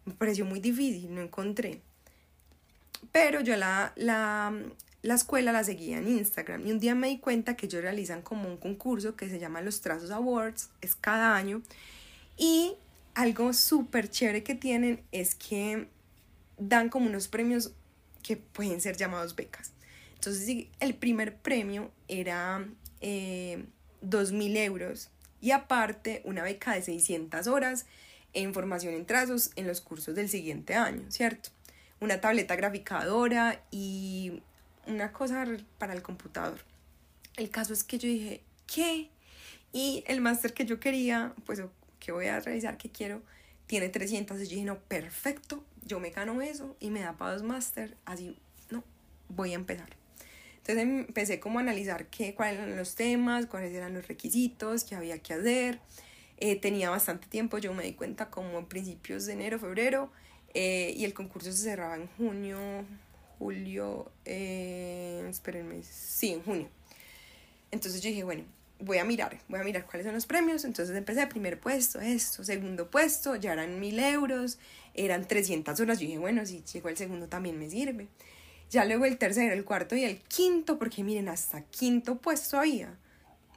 Me 0.05 0.15
pareció 0.15 0.45
muy 0.45 0.59
difícil, 0.59 1.15
no 1.15 1.21
encontré. 1.21 1.81
Pero 3.13 3.41
yo 3.41 3.57
la, 3.57 3.93
la, 3.97 4.53
la 5.07 5.15
escuela 5.15 5.53
la 5.53 5.65
seguía 5.65 5.99
en 5.99 6.09
Instagram 6.09 6.67
y 6.67 6.73
un 6.73 6.81
día 6.81 6.95
me 6.95 7.09
di 7.09 7.19
cuenta 7.19 7.57
que 7.57 7.67
ellos 7.67 7.83
realizan 7.83 8.23
como 8.23 8.49
un 8.49 8.57
concurso 8.57 9.17
que 9.17 9.29
se 9.29 9.39
llama 9.39 9.61
los 9.61 9.81
Trazos 9.81 10.11
Awards, 10.11 10.71
es 10.81 10.97
cada 10.97 11.37
año 11.37 11.63
y 12.37 12.75
algo 13.15 13.53
súper 13.53 14.11
chévere 14.11 14.43
que 14.43 14.55
tienen 14.55 15.03
es 15.13 15.35
que 15.35 15.89
dan 16.59 16.89
como 16.89 17.07
unos 17.07 17.29
premios 17.29 17.73
que 18.23 18.37
pueden 18.37 18.81
ser 18.81 18.97
llamados 18.97 19.37
becas. 19.37 19.73
Entonces 20.15 20.67
el 20.81 20.95
primer 20.95 21.37
premio 21.37 21.91
era 22.09 22.67
eh, 23.01 23.65
2.000 24.03 24.57
euros 24.59 25.11
y 25.41 25.53
aparte 25.53 26.23
una 26.25 26.43
beca 26.43 26.75
de 26.75 26.83
600 26.83 27.47
horas 27.47 27.87
en 28.33 28.53
formación 28.53 28.95
en 28.95 29.07
trazos 29.07 29.53
en 29.57 29.67
los 29.67 29.81
cursos 29.81 30.15
del 30.15 30.29
siguiente 30.29 30.75
año, 30.75 31.05
¿cierto? 31.11 31.51
una 32.01 32.21
tableta 32.21 32.57
graficadora 32.57 33.63
y 33.71 34.43
una 34.87 35.13
cosa 35.13 35.47
para 35.79 35.93
el 35.93 36.03
computador. 36.03 36.61
El 37.37 37.51
caso 37.51 37.73
es 37.73 37.85
que 37.85 37.99
yo 37.99 38.09
dije, 38.09 38.43
¿qué? 38.67 39.11
Y 39.73 40.05
el 40.07 40.21
máster 40.21 40.55
que 40.55 40.65
yo 40.65 40.81
quería, 40.81 41.35
pues 41.45 41.63
que 42.01 42.13
voy 42.13 42.27
a 42.27 42.41
realizar, 42.41 42.79
que 42.79 42.91
quiero, 42.91 43.23
tiene 43.67 43.89
300. 43.89 44.39
Y 44.41 44.45
yo 44.45 44.51
dije, 44.51 44.65
no, 44.65 44.79
perfecto, 44.79 45.65
yo 45.85 46.01
me 46.01 46.11
gano 46.11 46.41
eso 46.43 46.77
y 46.81 46.91
me 46.91 47.01
da 47.01 47.17
para 47.17 47.33
dos 47.33 47.43
máster, 47.43 47.97
así, 48.05 48.39
no, 48.71 48.85
voy 49.29 49.53
a 49.53 49.57
empezar. 49.57 49.89
Entonces 50.59 50.85
empecé 50.85 51.39
como 51.39 51.59
a 51.59 51.63
analizar 51.63 52.07
qué, 52.07 52.35
cuáles 52.35 52.59
eran 52.59 52.77
los 52.77 52.97
temas, 52.97 53.47
cuáles 53.47 53.73
eran 53.73 53.95
los 53.95 54.09
requisitos, 54.09 54.85
qué 54.85 54.97
había 54.97 55.19
que 55.19 55.35
hacer. 55.35 55.81
Eh, 56.39 56.57
tenía 56.57 56.91
bastante 56.91 57.29
tiempo, 57.29 57.59
yo 57.59 57.73
me 57.73 57.85
di 57.85 57.93
cuenta 57.93 58.31
como 58.31 58.59
en 58.59 58.67
principios 58.67 59.27
de 59.27 59.35
enero, 59.35 59.59
febrero, 59.59 60.11
eh, 60.55 60.93
y 60.97 61.05
el 61.05 61.15
concurso 61.15 61.53
se 61.53 61.63
cerraba 61.63 61.97
en 61.97 62.09
junio, 62.09 62.59
julio, 63.39 64.11
eh, 64.25 65.27
espérenme, 65.29 65.83
sí, 65.83 66.33
en 66.33 66.43
junio. 66.43 66.69
Entonces 67.71 68.01
yo 68.01 68.09
dije, 68.09 68.25
bueno, 68.25 68.45
voy 68.79 68.99
a 68.99 69.05
mirar, 69.05 69.39
voy 69.49 69.61
a 69.61 69.65
mirar 69.65 69.87
cuáles 69.87 70.05
son 70.05 70.15
los 70.15 70.27
premios. 70.27 70.65
Entonces 70.65 70.97
empecé, 70.97 71.27
primer 71.27 71.59
puesto, 71.59 72.01
esto, 72.01 72.45
segundo 72.45 72.91
puesto, 72.91 73.37
ya 73.37 73.53
eran 73.53 73.81
mil 73.81 73.99
euros, 73.99 74.59
eran 74.95 75.27
300 75.27 75.79
horas. 75.81 75.99
Yo 75.99 76.07
dije, 76.07 76.19
bueno, 76.19 76.45
si 76.47 76.63
llegó 76.73 76.89
el 76.89 76.97
segundo 76.97 77.29
también 77.29 77.59
me 77.59 77.71
sirve. 77.71 78.09
Ya 78.71 78.85
luego 78.85 79.05
el 79.05 79.17
tercero, 79.17 79.53
el 79.53 79.65
cuarto 79.65 79.95
y 79.95 80.05
el 80.05 80.19
quinto, 80.19 80.79
porque 80.79 81.05
miren, 81.05 81.29
hasta 81.29 81.63
quinto 81.63 82.17
puesto 82.17 82.59
había. 82.59 82.97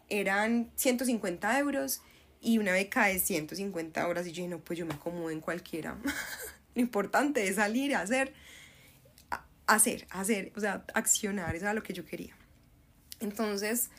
Eran 0.07 0.71
150 0.75 1.59
euros 1.59 2.01
y 2.41 2.57
una 2.57 2.71
beca 2.71 3.05
de 3.05 3.19
150 3.19 4.07
horas. 4.07 4.27
Y 4.27 4.31
yo 4.31 4.35
dije, 4.43 4.47
no, 4.49 4.59
pues 4.59 4.77
yo 4.77 4.85
me 4.85 4.93
acomodo 4.93 5.31
en 5.31 5.41
cualquiera. 5.41 5.97
Lo 6.75 6.81
importante 6.81 7.47
es 7.47 7.55
salir 7.55 7.95
a 7.95 8.01
hacer, 8.01 8.33
hacer, 9.69 10.07
hacer, 10.09 10.51
o 10.55 10.59
sea, 10.59 10.83
accionar, 10.93 11.55
eso 11.55 11.65
era 11.65 11.73
lo 11.73 11.83
que 11.83 11.93
yo 11.93 12.05
quería. 12.05 12.35
Entonces, 13.19 13.89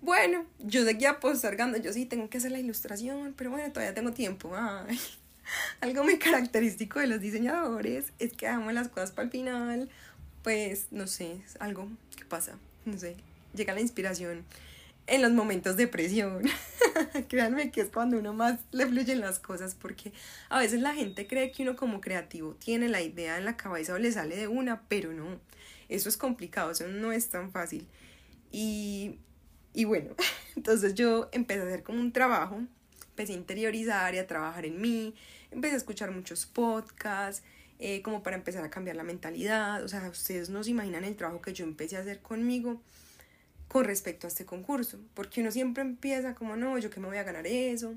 bueno, 0.00 0.44
yo 0.58 0.84
seguía 0.84 1.20
postergando, 1.20 1.78
yo 1.78 1.92
sí 1.92 2.06
tengo 2.06 2.28
que 2.28 2.38
hacer 2.38 2.50
la 2.50 2.58
ilustración, 2.58 3.34
pero 3.36 3.50
bueno, 3.50 3.72
todavía 3.72 3.94
tengo 3.94 4.12
tiempo. 4.12 4.52
Ay. 4.56 4.98
Algo 5.80 6.02
muy 6.04 6.18
característico 6.18 6.98
de 6.98 7.06
los 7.06 7.20
diseñadores 7.20 8.12
es 8.18 8.32
que 8.32 8.46
dejamos 8.46 8.72
las 8.74 8.88
cosas 8.88 9.12
para 9.12 9.26
el 9.26 9.30
final, 9.30 9.88
pues 10.42 10.86
no 10.90 11.06
sé, 11.06 11.40
algo 11.58 11.88
que 12.16 12.24
pasa, 12.24 12.58
no 12.84 12.96
sé, 12.98 13.16
llega 13.54 13.74
la 13.74 13.80
inspiración 13.80 14.44
en 15.06 15.22
los 15.22 15.32
momentos 15.32 15.76
de 15.76 15.88
presión. 15.88 16.42
Créanme 17.28 17.70
que 17.70 17.80
es 17.80 17.90
cuando 17.90 18.18
uno 18.18 18.32
más 18.32 18.60
le 18.70 18.86
fluyen 18.86 19.20
las 19.20 19.38
cosas, 19.38 19.74
porque 19.74 20.12
a 20.48 20.58
veces 20.58 20.80
la 20.80 20.94
gente 20.94 21.26
cree 21.26 21.50
que 21.52 21.62
uno 21.62 21.76
como 21.76 22.00
creativo 22.00 22.54
tiene 22.54 22.88
la 22.88 23.02
idea 23.02 23.38
en 23.38 23.44
la 23.44 23.56
cabeza 23.56 23.94
o 23.94 23.98
le 23.98 24.12
sale 24.12 24.36
de 24.36 24.48
una, 24.48 24.82
pero 24.88 25.12
no. 25.12 25.40
Eso 25.88 26.08
es 26.08 26.16
complicado, 26.16 26.70
eso 26.70 26.86
no 26.88 27.12
es 27.12 27.28
tan 27.28 27.50
fácil. 27.50 27.86
Y, 28.50 29.18
y 29.74 29.84
bueno, 29.84 30.14
entonces 30.56 30.94
yo 30.94 31.28
empecé 31.32 31.60
a 31.62 31.64
hacer 31.64 31.82
como 31.82 32.00
un 32.00 32.12
trabajo, 32.12 32.62
empecé 33.10 33.32
a 33.32 33.36
interiorizar 33.36 34.14
y 34.14 34.18
a 34.18 34.26
trabajar 34.26 34.64
en 34.66 34.80
mí, 34.80 35.14
empecé 35.50 35.74
a 35.74 35.78
escuchar 35.78 36.10
muchos 36.10 36.46
podcasts, 36.46 37.42
eh, 37.78 38.00
como 38.02 38.22
para 38.22 38.36
empezar 38.36 38.64
a 38.64 38.70
cambiar 38.70 38.96
la 38.96 39.02
mentalidad. 39.02 39.82
O 39.82 39.88
sea, 39.88 40.08
ustedes 40.08 40.50
no 40.50 40.62
se 40.62 40.70
imaginan 40.70 41.04
el 41.04 41.16
trabajo 41.16 41.42
que 41.42 41.52
yo 41.52 41.64
empecé 41.64 41.96
a 41.96 42.00
hacer 42.00 42.20
conmigo 42.20 42.80
con 43.72 43.86
respecto 43.86 44.26
a 44.26 44.28
este 44.28 44.44
concurso, 44.44 44.98
porque 45.14 45.40
uno 45.40 45.50
siempre 45.50 45.82
empieza 45.82 46.34
como, 46.34 46.56
no, 46.56 46.76
yo 46.76 46.90
que 46.90 47.00
me 47.00 47.06
voy 47.06 47.16
a 47.16 47.22
ganar 47.22 47.46
eso. 47.46 47.94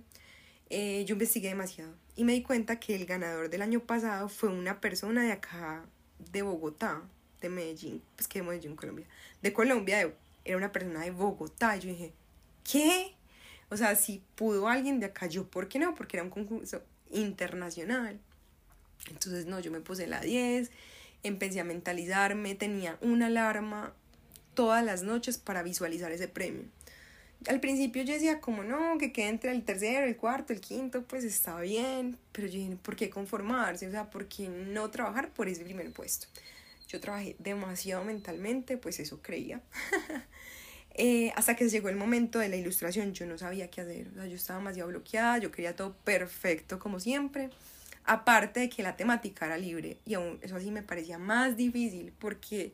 Eh, 0.70 1.03
yo 1.05 1.15
investigué 1.15 1.50
demasiado 1.50 1.94
y 2.15 2.24
me 2.24 2.32
di 2.32 2.44
cuenta 2.44 2.79
que 2.79 2.96
el 2.96 3.05
ganador 3.05 3.50
del 3.50 3.62
año 3.62 3.82
pasado 3.82 4.29
fue 4.29 4.48
una 4.48 4.79
persona 4.79 5.24
de 5.24 5.34
acá, 5.34 5.84
de 6.32 6.44
Bogotá, 6.44 7.01
de 7.41 7.50
Medellín, 7.50 8.01
pues 8.15 8.29
que 8.29 8.39
de 8.39 8.48
Medellín, 8.48 8.77
Colombia, 8.77 9.05
de 9.41 9.51
Colombia, 9.51 10.13
era 10.46 10.55
una 10.55 10.72
persona 10.72 11.01
de 11.01 11.12
Bogotá. 11.12 11.75
Yo 11.75 11.89
dije, 11.89 12.13
¿qué? 12.63 13.13
O 13.70 13.75
sea, 13.75 13.98
si 13.98 14.24
pudo 14.36 14.70
alguien 14.70 15.01
de 15.01 15.08
acá, 15.08 15.27
yo, 15.27 15.46
¿por 15.46 15.67
qué 15.67 15.77
no? 15.77 15.94
Porque 15.94 16.15
era 16.15 16.24
un 16.24 16.29
concurso 16.29 16.84
internacional. 17.12 18.17
Entonces, 19.10 19.46
no, 19.46 19.60
yo 19.60 19.72
me 19.72 19.82
puse 19.82 20.08
la 20.08 20.22
10, 20.22 20.72
empecé 21.24 21.60
a 21.60 21.65
mentalizarme, 21.65 22.55
tenía 22.55 22.98
una 23.01 23.25
alarma 23.25 23.94
todas 24.56 24.84
las 24.84 25.04
noches 25.04 25.38
para 25.38 25.64
visualizar 25.64 26.12
ese 26.12 26.28
premio. 26.28 26.64
Al 27.48 27.60
principio 27.60 28.02
yo 28.04 28.14
decía 28.14 28.40
como 28.40 28.64
no, 28.64 28.98
que 28.98 29.12
quede 29.12 29.28
entre 29.28 29.52
el 29.52 29.64
tercero, 29.64 30.08
el 30.08 30.18
cuarto, 30.18 30.54
el 30.54 30.62
quinto, 30.62 31.04
pues 31.04 31.24
está 31.24 31.60
bien, 31.60 32.18
pero 32.32 32.48
yo 32.48 32.60
dije, 32.60 32.76
¿por 32.82 32.96
qué 32.96 33.10
conformarse? 33.10 33.88
O 33.88 33.92
sea, 33.92 34.10
¿por 34.10 34.28
qué 34.28 34.50
no 34.50 34.90
trabajar 34.90 35.30
por 35.30 35.48
ese 35.48 35.64
primer 35.64 35.92
puesto? 35.92 36.28
Yo 36.88 37.00
trabajé 37.00 37.36
demasiado 37.40 38.04
mentalmente, 38.04 38.78
pues 38.78 39.00
eso 39.00 39.22
creía. 39.22 39.62
Eh, 40.98 41.34
hasta 41.36 41.58
que 41.58 41.68
llegó 41.68 41.90
el 41.90 41.98
momento 41.98 42.40
de 42.40 42.48
la 42.48 42.56
ilustración, 42.56 43.12
yo 43.12 43.26
no 43.26 43.38
sabía 43.38 43.70
qué 43.70 43.82
hacer. 43.82 44.08
O 44.08 44.14
sea, 44.14 44.28
yo 44.28 44.36
estaba 44.38 44.60
demasiado 44.60 44.88
bloqueada, 44.88 45.40
yo 45.40 45.52
quería 45.52 45.76
todo 45.76 45.94
perfecto 46.06 46.80
como 46.80 47.02
siempre. 47.02 47.50
Aparte 48.06 48.62
de 48.62 48.70
que 48.70 48.82
la 48.82 48.96
temática 48.96 49.46
era 49.46 49.58
libre 49.58 49.98
y 50.06 50.14
aún 50.14 50.40
eso 50.42 50.56
así 50.56 50.72
me 50.72 50.84
parecía 50.84 51.18
más 51.18 51.58
difícil 51.58 52.14
porque 52.18 52.72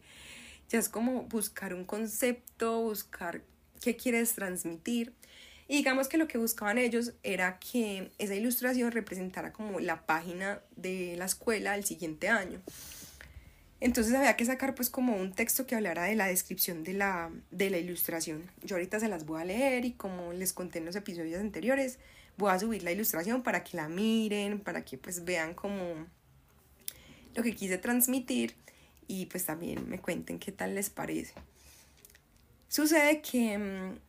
ya 0.72 0.80
es 0.80 0.88
como 0.88 1.24
buscar 1.24 1.74
un 1.74 1.84
concepto, 1.84 2.82
buscar 2.82 3.42
qué 3.82 3.98
quieres 3.98 4.34
transmitir. 4.34 5.14
Y 5.68 5.78
digamos 5.78 6.08
que 6.08 6.18
lo 6.18 6.28
que 6.28 6.38
buscaban 6.38 6.78
ellos 6.78 7.14
era 7.24 7.60
que 7.60 8.12
esa 8.18 8.36
ilustración 8.36 8.92
representara 8.92 9.52
como 9.52 9.80
la 9.82 10.06
página 10.06 10.62
de 10.78 11.16
la 11.18 11.26
escuela 11.26 11.74
del 11.74 11.84
siguiente 11.84 12.30
año. 12.30 12.62
Entonces 13.82 14.14
había 14.14 14.38
que 14.38 14.46
sacar 14.46 14.74
pues 14.74 14.90
como 14.90 15.18
un 15.18 15.34
texto 15.34 15.66
que 15.66 15.76
hablara 15.76 16.06
de 16.06 16.16
la 16.16 16.28
descripción 16.28 16.84
de 16.84 16.94
la, 16.94 17.32
de 17.52 17.70
la 17.70 17.78
ilustración. 17.78 18.50
Yo 18.64 18.76
ahorita 18.76 19.00
se 19.00 19.10
las 19.10 19.26
voy 19.26 19.42
a 19.42 19.46
leer 19.46 19.84
y 19.84 19.92
como 19.92 20.32
les 20.32 20.54
conté 20.54 20.80
en 20.80 20.86
los 20.86 20.96
episodios 20.96 21.42
anteriores, 21.42 22.00
voy 22.38 22.52
a 22.52 22.60
subir 22.60 22.84
la 22.84 22.92
ilustración 22.92 23.44
para 23.44 23.64
que 23.64 23.76
la 23.76 23.90
miren, 23.90 24.60
para 24.60 24.86
que 24.86 24.98
pues 24.98 25.26
vean 25.26 25.54
como 25.54 26.08
lo 27.34 27.44
que 27.44 27.56
quise 27.56 27.78
transmitir 27.78 28.56
y 29.08 29.26
pues 29.28 29.46
también 29.46 29.90
me 29.90 30.00
cuenten 30.00 30.40
qué 30.40 30.52
tal 30.52 30.76
les 30.76 30.90
parece. 30.90 31.34
Sucede 32.68 33.22
que 33.22 33.58
mm, 33.58 34.00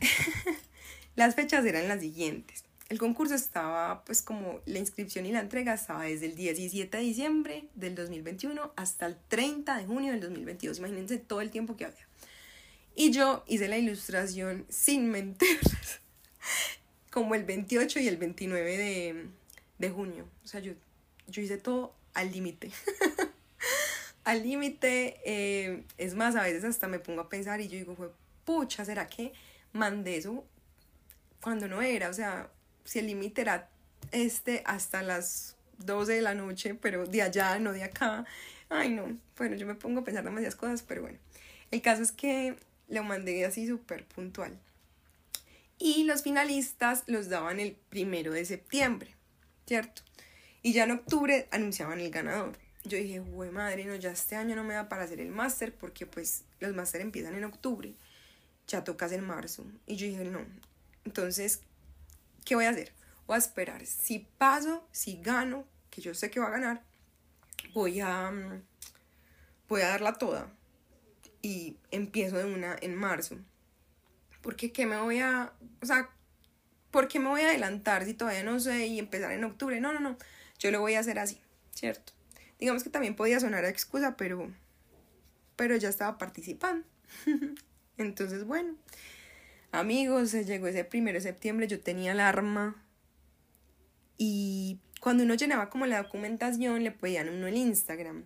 las 1.16 1.34
fechas 1.34 1.64
eran 1.64 1.88
las 1.88 2.00
siguientes. 2.00 2.64
El 2.90 2.98
concurso 2.98 3.34
estaba, 3.34 4.04
pues 4.04 4.20
como 4.20 4.60
la 4.66 4.78
inscripción 4.78 5.24
y 5.24 5.32
la 5.32 5.40
entrega 5.40 5.72
estaba 5.72 6.04
desde 6.04 6.26
el 6.26 6.36
17 6.36 6.96
de 6.96 7.02
diciembre 7.02 7.64
del 7.74 7.94
2021 7.94 8.72
hasta 8.76 9.06
el 9.06 9.16
30 9.28 9.78
de 9.78 9.86
junio 9.86 10.12
del 10.12 10.20
2022. 10.20 10.78
Imagínense 10.78 11.16
todo 11.16 11.40
el 11.40 11.50
tiempo 11.50 11.76
que 11.76 11.86
había. 11.86 12.06
Y 12.94 13.10
yo 13.10 13.42
hice 13.48 13.68
la 13.68 13.78
ilustración 13.78 14.66
sin 14.68 15.10
mentirles, 15.10 16.00
como 17.10 17.34
el 17.34 17.44
28 17.44 18.00
y 18.00 18.08
el 18.08 18.18
29 18.18 18.76
de, 18.76 19.26
de 19.78 19.90
junio. 19.90 20.28
O 20.44 20.46
sea, 20.46 20.60
yo, 20.60 20.74
yo 21.26 21.42
hice 21.42 21.56
todo 21.56 21.94
al 22.12 22.30
límite. 22.30 22.70
al 24.24 24.42
límite. 24.42 25.20
Eh, 25.24 25.84
es 25.98 26.14
más, 26.14 26.36
a 26.36 26.42
veces 26.42 26.64
hasta 26.64 26.88
me 26.88 26.98
pongo 26.98 27.22
a 27.22 27.28
pensar 27.28 27.60
y 27.60 27.68
yo 27.68 27.78
digo, 27.78 27.94
fue 27.94 28.10
pucha, 28.44 28.84
¿será 28.84 29.06
que 29.06 29.32
mandé 29.72 30.16
eso 30.16 30.44
cuando 31.40 31.68
no 31.68 31.82
era? 31.82 32.08
O 32.08 32.12
sea, 32.12 32.50
si 32.84 32.98
el 32.98 33.06
límite 33.06 33.42
era 33.42 33.70
este 34.12 34.62
hasta 34.66 35.02
las 35.02 35.56
12 35.78 36.12
de 36.12 36.22
la 36.22 36.34
noche, 36.34 36.74
pero 36.74 37.06
de 37.06 37.22
allá, 37.22 37.58
no 37.58 37.72
de 37.72 37.84
acá. 37.84 38.24
Ay, 38.68 38.90
no. 38.90 39.16
Bueno, 39.36 39.56
yo 39.56 39.66
me 39.66 39.74
pongo 39.74 40.00
a 40.00 40.04
pensar 40.04 40.24
demasiadas 40.24 40.56
cosas, 40.56 40.82
pero 40.82 41.02
bueno. 41.02 41.18
El 41.70 41.82
caso 41.82 42.02
es 42.02 42.12
que 42.12 42.56
lo 42.88 43.02
mandé 43.02 43.44
así 43.44 43.66
súper 43.66 44.04
puntual. 44.06 44.58
Y 45.78 46.04
los 46.04 46.22
finalistas 46.22 47.02
los 47.06 47.28
daban 47.28 47.58
el 47.58 47.72
primero 47.72 48.32
de 48.32 48.44
septiembre, 48.44 49.14
¿cierto? 49.66 50.02
Y 50.62 50.72
ya 50.72 50.84
en 50.84 50.92
octubre 50.92 51.48
anunciaban 51.50 52.00
el 52.00 52.10
ganador 52.10 52.63
yo 52.84 52.98
dije, 52.98 53.18
güey 53.18 53.50
madre, 53.50 53.84
no, 53.84 53.94
ya 53.94 54.10
este 54.10 54.36
año 54.36 54.54
no 54.54 54.62
me 54.62 54.74
da 54.74 54.88
para 54.88 55.04
hacer 55.04 55.20
el 55.20 55.30
máster 55.30 55.74
porque 55.74 56.06
pues 56.06 56.44
los 56.60 56.74
máster 56.74 57.00
empiezan 57.00 57.34
en 57.34 57.44
octubre, 57.44 57.94
ya 58.66 58.84
tocas 58.84 59.12
en 59.12 59.24
marzo. 59.24 59.64
Y 59.86 59.96
yo 59.96 60.06
dije, 60.06 60.24
no, 60.24 60.44
entonces, 61.04 61.62
¿qué 62.44 62.54
voy 62.54 62.66
a 62.66 62.70
hacer? 62.70 62.92
Voy 63.26 63.36
a 63.36 63.38
esperar. 63.38 63.84
Si 63.86 64.26
paso, 64.38 64.86
si 64.92 65.20
gano, 65.22 65.66
que 65.90 66.02
yo 66.02 66.14
sé 66.14 66.30
que 66.30 66.40
va 66.40 66.48
a 66.48 66.50
ganar, 66.50 66.82
voy 67.72 68.00
a, 68.00 68.30
mm, 68.30 68.62
voy 69.68 69.80
a 69.80 69.88
darla 69.88 70.14
toda. 70.14 70.52
Y 71.40 71.78
empiezo 71.90 72.36
de 72.36 72.44
una 72.44 72.76
en 72.80 72.94
marzo. 72.96 73.36
Porque 74.42 74.72
qué 74.72 74.84
me 74.84 74.98
voy 74.98 75.20
a, 75.20 75.52
o 75.82 75.86
sea, 75.86 76.10
¿por 76.90 77.08
qué 77.08 77.18
me 77.18 77.28
voy 77.28 77.40
a 77.40 77.48
adelantar 77.48 78.04
si 78.04 78.12
todavía 78.12 78.42
no 78.44 78.60
sé 78.60 78.86
y 78.86 78.98
empezar 78.98 79.32
en 79.32 79.44
octubre? 79.44 79.80
No, 79.80 79.92
no, 79.94 80.00
no, 80.00 80.18
yo 80.58 80.70
lo 80.70 80.80
voy 80.80 80.94
a 80.94 81.00
hacer 81.00 81.18
así, 81.18 81.40
¿cierto? 81.72 82.12
Digamos 82.58 82.82
que 82.84 82.90
también 82.90 83.16
podía 83.16 83.40
sonar 83.40 83.64
a 83.64 83.68
excusa, 83.68 84.16
pero, 84.16 84.50
pero 85.56 85.76
ya 85.76 85.88
estaba 85.88 86.18
participando. 86.18 86.86
Entonces, 87.98 88.44
bueno, 88.44 88.74
amigos, 89.72 90.32
llegó 90.32 90.66
ese 90.66 90.84
primero 90.84 91.16
de 91.16 91.22
septiembre, 91.22 91.68
yo 91.68 91.80
tenía 91.80 92.12
alarma 92.12 92.76
y 94.18 94.78
cuando 95.00 95.24
uno 95.24 95.34
llenaba 95.34 95.70
como 95.70 95.86
la 95.86 96.02
documentación 96.02 96.82
le 96.82 96.90
pedían 96.90 97.28
uno 97.28 97.46
el 97.46 97.56
Instagram. 97.56 98.24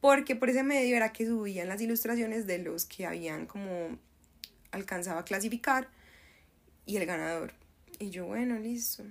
porque 0.00 0.34
por 0.34 0.48
ese 0.48 0.62
medio 0.62 0.96
era 0.96 1.12
que 1.12 1.26
subían 1.26 1.68
las 1.68 1.80
ilustraciones 1.80 2.46
de 2.46 2.58
los 2.58 2.86
que 2.86 3.06
habían 3.06 3.46
como 3.46 3.98
alcanzado 4.70 5.18
a 5.18 5.24
clasificar 5.24 5.88
y 6.86 6.96
el 6.96 7.06
ganador. 7.06 7.52
Y 7.98 8.10
yo, 8.10 8.26
bueno, 8.26 8.58
listo. 8.58 9.04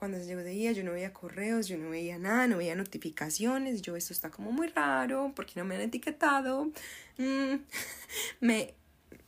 Cuando 0.00 0.18
se 0.18 0.24
llegó 0.24 0.40
de 0.40 0.52
día, 0.52 0.72
yo 0.72 0.82
no 0.82 0.92
veía 0.92 1.12
correos, 1.12 1.68
yo 1.68 1.76
no 1.76 1.90
veía 1.90 2.16
nada, 2.16 2.46
no 2.46 2.56
veía 2.56 2.74
notificaciones. 2.74 3.82
Yo, 3.82 3.96
esto 3.96 4.14
está 4.14 4.30
como 4.30 4.50
muy 4.50 4.68
raro, 4.68 5.30
porque 5.36 5.52
no 5.56 5.66
me 5.66 5.74
han 5.74 5.82
etiquetado? 5.82 6.72
Mm, 7.18 7.56
me, 8.40 8.72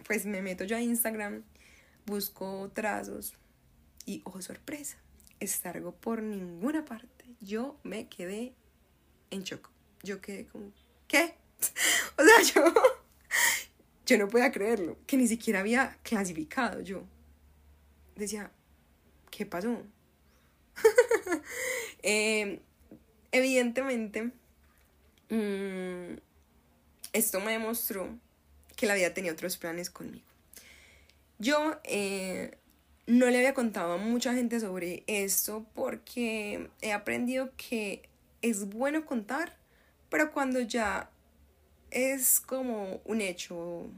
pues 0.06 0.24
me 0.24 0.40
meto 0.40 0.64
yo 0.64 0.74
a 0.74 0.80
Instagram, 0.80 1.42
busco 2.06 2.70
trazos 2.72 3.34
y, 4.06 4.22
ojo, 4.24 4.40
sorpresa, 4.40 4.96
estargo 5.40 5.92
por 5.92 6.22
ninguna 6.22 6.86
parte. 6.86 7.26
Yo 7.42 7.78
me 7.82 8.08
quedé 8.08 8.54
en 9.30 9.42
shock. 9.42 9.68
Yo 10.02 10.22
quedé 10.22 10.46
como, 10.46 10.72
¿qué? 11.06 11.34
o 12.16 12.24
sea, 12.24 12.42
yo, 12.54 12.74
yo 14.06 14.16
no 14.16 14.26
podía 14.26 14.50
creerlo, 14.50 14.96
que 15.06 15.18
ni 15.18 15.28
siquiera 15.28 15.60
había 15.60 15.98
clasificado. 16.02 16.80
Yo 16.80 17.04
decía, 18.16 18.50
¿qué 19.30 19.44
pasó? 19.44 19.82
Em, 22.02 22.58
evidentemente, 23.30 24.30
mm, 25.30 26.18
esto 27.12 27.40
me 27.40 27.52
demostró 27.52 28.18
que 28.76 28.86
la 28.86 28.94
vida 28.94 29.14
tenía 29.14 29.32
otros 29.32 29.56
planes 29.56 29.90
conmigo. 29.90 30.24
Yo 31.38 31.80
eh, 31.84 32.56
no 33.06 33.26
le 33.26 33.38
había 33.38 33.54
contado 33.54 33.94
a 33.94 33.96
mucha 33.96 34.34
gente 34.34 34.60
sobre 34.60 35.04
esto 35.06 35.66
porque 35.74 36.68
he 36.80 36.92
aprendido 36.92 37.50
que 37.56 38.08
es 38.42 38.68
bueno 38.68 39.06
contar, 39.06 39.56
pero 40.08 40.32
cuando 40.32 40.60
ya 40.60 41.10
es 41.90 42.40
como 42.40 43.00
un 43.04 43.20
hecho, 43.20 43.88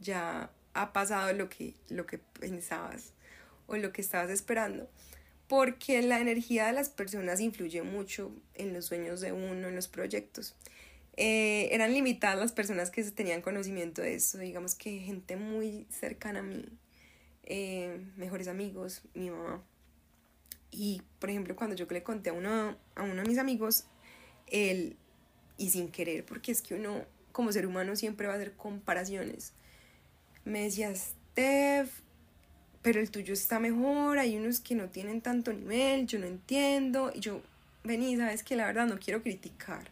ya 0.00 0.50
ha 0.74 0.92
pasado 0.92 1.32
lo 1.32 1.48
que, 1.48 1.74
lo 1.88 2.06
que 2.06 2.18
pensabas 2.18 3.12
o 3.66 3.76
lo 3.76 3.92
que 3.92 4.02
estabas 4.02 4.30
esperando, 4.30 4.88
porque 5.48 6.02
la 6.02 6.20
energía 6.20 6.66
de 6.66 6.72
las 6.72 6.88
personas 6.88 7.40
influye 7.40 7.82
mucho 7.82 8.32
en 8.54 8.72
los 8.72 8.86
sueños 8.86 9.20
de 9.20 9.32
uno, 9.32 9.68
en 9.68 9.74
los 9.74 9.88
proyectos. 9.88 10.54
Eh, 11.16 11.68
eran 11.72 11.94
limitadas 11.94 12.38
las 12.38 12.52
personas 12.52 12.90
que 12.90 13.02
tenían 13.04 13.40
conocimiento 13.40 14.02
de 14.02 14.14
eso, 14.14 14.38
digamos 14.38 14.74
que 14.74 14.98
gente 14.98 15.36
muy 15.36 15.86
cercana 15.88 16.40
a 16.40 16.42
mí, 16.42 16.66
eh, 17.44 17.98
mejores 18.16 18.48
amigos, 18.48 19.02
mi 19.14 19.30
mamá. 19.30 19.62
Y 20.70 21.00
por 21.18 21.30
ejemplo, 21.30 21.56
cuando 21.56 21.74
yo 21.74 21.86
le 21.88 22.02
conté 22.02 22.30
a 22.30 22.32
uno, 22.34 22.76
a 22.94 23.02
uno 23.02 23.22
de 23.22 23.28
mis 23.28 23.38
amigos, 23.38 23.86
él, 24.48 24.96
y 25.56 25.70
sin 25.70 25.88
querer, 25.88 26.26
porque 26.26 26.52
es 26.52 26.60
que 26.60 26.74
uno 26.74 27.04
como 27.32 27.50
ser 27.52 27.66
humano 27.66 27.96
siempre 27.96 28.26
va 28.26 28.34
a 28.34 28.36
hacer 28.36 28.52
comparaciones, 28.52 29.54
me 30.44 30.64
decía, 30.64 30.94
Steph, 30.94 31.90
pero 32.86 33.00
el 33.00 33.10
tuyo 33.10 33.34
está 33.34 33.58
mejor, 33.58 34.16
hay 34.16 34.36
unos 34.36 34.60
que 34.60 34.76
no 34.76 34.88
tienen 34.90 35.20
tanto 35.20 35.52
nivel, 35.52 36.06
yo 36.06 36.20
no 36.20 36.26
entiendo, 36.26 37.10
y 37.12 37.18
yo, 37.18 37.42
vení, 37.82 38.16
sabes 38.16 38.44
que 38.44 38.54
la 38.54 38.64
verdad 38.64 38.86
no 38.86 39.00
quiero 39.00 39.24
criticar. 39.24 39.90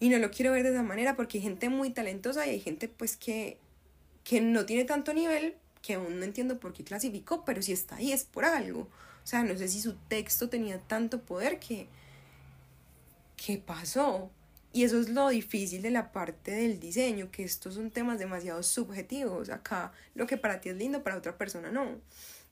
Y 0.00 0.08
no 0.08 0.18
lo 0.18 0.32
quiero 0.32 0.50
ver 0.50 0.64
de 0.64 0.70
esa 0.70 0.82
manera 0.82 1.14
porque 1.14 1.38
hay 1.38 1.44
gente 1.44 1.68
muy 1.68 1.90
talentosa 1.90 2.48
y 2.48 2.50
hay 2.50 2.58
gente 2.58 2.88
pues 2.88 3.16
que, 3.16 3.58
que 4.24 4.40
no 4.40 4.66
tiene 4.66 4.82
tanto 4.82 5.14
nivel, 5.14 5.54
que 5.82 5.94
aún 5.94 6.18
no 6.18 6.24
entiendo 6.24 6.58
por 6.58 6.72
qué 6.72 6.82
clasificó, 6.82 7.44
pero 7.44 7.62
si 7.62 7.70
está 7.70 7.94
ahí 7.94 8.10
es 8.10 8.24
por 8.24 8.44
algo. 8.44 8.80
O 9.22 9.26
sea, 9.28 9.44
no 9.44 9.56
sé 9.56 9.68
si 9.68 9.80
su 9.80 9.94
texto 9.94 10.48
tenía 10.48 10.80
tanto 10.80 11.20
poder 11.20 11.60
que... 11.60 11.86
¿Qué 13.36 13.58
pasó? 13.58 14.32
Y 14.74 14.82
eso 14.82 14.98
es 14.98 15.08
lo 15.08 15.28
difícil 15.28 15.82
de 15.82 15.92
la 15.92 16.10
parte 16.10 16.50
del 16.50 16.80
diseño, 16.80 17.30
que 17.30 17.44
estos 17.44 17.74
son 17.74 17.92
temas 17.92 18.18
demasiado 18.18 18.60
subjetivos. 18.64 19.48
Acá 19.48 19.92
lo 20.16 20.26
que 20.26 20.36
para 20.36 20.60
ti 20.60 20.70
es 20.70 20.76
lindo, 20.76 21.04
para 21.04 21.16
otra 21.16 21.38
persona 21.38 21.70
no. 21.70 22.00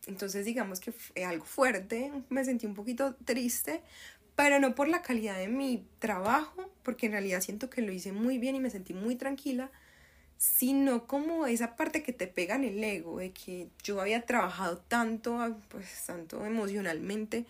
Entonces 0.07 0.45
digamos 0.45 0.79
que 0.79 0.93
fue 0.93 1.25
algo 1.25 1.45
fuerte, 1.45 2.13
me 2.29 2.45
sentí 2.45 2.65
un 2.65 2.75
poquito 2.75 3.17
triste, 3.25 3.83
pero 4.37 4.61
no 4.61 4.77
por 4.77 4.87
la 4.87 5.03
calidad 5.03 5.37
de 5.37 5.49
mi 5.49 5.85
trabajo, 5.99 6.71
porque 6.85 7.07
en 7.07 7.13
realidad 7.13 7.41
siento 7.41 7.69
que 7.69 7.83
lo 7.83 7.91
hice 7.91 8.13
muy 8.13 8.39
bien 8.39 8.55
y 8.55 8.61
me 8.61 8.71
sentí 8.71 8.95
muy 8.95 9.17
tranquila, 9.17 9.73
sino 10.39 11.09
como 11.09 11.47
esa 11.47 11.75
parte 11.75 12.05
que 12.05 12.13
te 12.13 12.29
pega 12.29 12.55
en 12.55 12.63
el 12.63 12.85
ego, 12.85 13.19
de 13.19 13.33
que 13.33 13.67
yo 13.83 14.01
había 14.01 14.25
trabajado 14.27 14.79
tanto, 14.79 15.57
pues 15.71 16.05
tanto 16.07 16.47
emocionalmente 16.47 17.47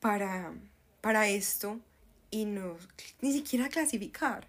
para, 0.00 0.54
para 1.02 1.28
esto 1.28 1.80
y 2.30 2.44
no, 2.44 2.76
ni 3.20 3.32
siquiera 3.32 3.68
clasificar. 3.68 4.46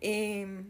Eh, 0.00 0.64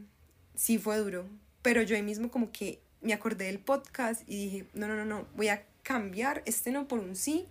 sí 0.55 0.79
fue 0.79 0.99
duro, 0.99 1.27
pero 1.63 1.83
yo 1.83 1.97
ahí 1.97 2.03
mismo 2.03 2.31
como 2.31 2.51
que 2.53 2.81
me 3.01 3.13
acordé 3.13 3.47
del 3.47 3.59
podcast 3.59 4.23
y 4.27 4.45
dije, 4.45 4.67
no, 4.75 4.89
no, 4.89 4.97
no, 4.97 5.05
no, 5.05 5.27
voy 5.37 5.49
a 5.49 5.65
cambiar 5.83 6.43
este 6.47 6.71
no 6.71 6.89
por 6.89 6.99
un 6.99 7.17
sí. 7.17 7.47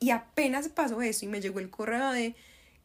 Y 0.00 0.10
apenas 0.10 0.68
pasó 0.68 1.00
eso 1.02 1.24
y 1.24 1.28
me 1.28 1.40
llegó 1.40 1.60
el 1.60 1.70
correo 1.70 2.10
de, 2.10 2.34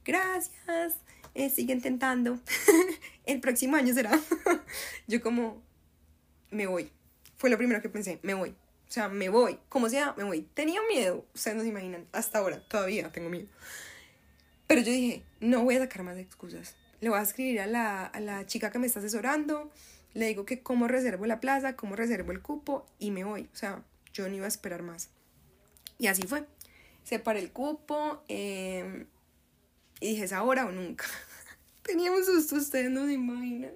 gracias, 0.05 0.95
eh, 1.33 1.49
sigue 1.49 1.73
intentando, 1.73 2.39
el 3.25 3.39
próximo 3.39 3.75
año 3.75 3.93
será. 3.93 4.19
yo 5.07 5.21
como, 5.21 5.61
me 6.51 6.67
voy. 6.67 6.91
Fue 7.37 7.49
lo 7.49 7.57
primero 7.57 7.81
que 7.81 7.89
pensé, 7.89 8.19
me 8.21 8.33
voy. 8.33 8.49
O 8.49 8.91
sea, 8.91 9.07
me 9.07 9.29
voy, 9.29 9.59
como 9.69 9.87
sea, 9.87 10.13
me 10.17 10.23
voy. 10.23 10.41
Tenía 10.53 10.81
miedo, 10.91 11.25
ustedes 11.33 11.57
no 11.57 11.63
se 11.63 11.69
imaginan, 11.69 12.07
hasta 12.11 12.39
ahora, 12.39 12.59
todavía 12.67 13.11
tengo 13.11 13.29
miedo. 13.29 13.47
Pero 14.69 14.81
yo 14.81 14.91
dije, 14.91 15.23
no 15.39 15.63
voy 15.63 15.77
a 15.77 15.79
sacar 15.79 16.03
más 16.03 16.15
excusas. 16.17 16.75
Le 17.01 17.09
voy 17.09 17.17
a 17.17 17.23
escribir 17.23 17.59
a 17.59 17.65
la, 17.65 18.05
a 18.05 18.19
la 18.19 18.45
chica 18.45 18.69
que 18.69 18.77
me 18.77 18.85
está 18.85 18.99
asesorando, 18.99 19.71
le 20.13 20.27
digo 20.27 20.45
que 20.45 20.61
cómo 20.61 20.87
reservo 20.87 21.25
la 21.25 21.39
plaza, 21.39 21.75
cómo 21.75 21.95
reservo 21.95 22.31
el 22.31 22.43
cupo 22.43 22.85
y 22.99 23.09
me 23.09 23.23
voy. 23.23 23.49
O 23.51 23.55
sea, 23.55 23.81
yo 24.13 24.29
no 24.29 24.35
iba 24.35 24.45
a 24.45 24.47
esperar 24.47 24.83
más. 24.83 25.09
Y 25.97 26.05
así 26.05 26.21
fue. 26.21 26.45
Separé 27.03 27.39
el 27.39 27.51
cupo 27.51 28.23
em, 28.27 29.07
y 29.99 30.09
dije, 30.09 30.25
es 30.25 30.33
ahora 30.33 30.67
o 30.67 30.71
nunca. 30.71 31.05
tenía 31.81 32.11
un 32.11 32.23
susto, 32.23 32.55
ustedes 32.57 32.91
no 32.91 33.07
se 33.07 33.13
imaginan. 33.13 33.73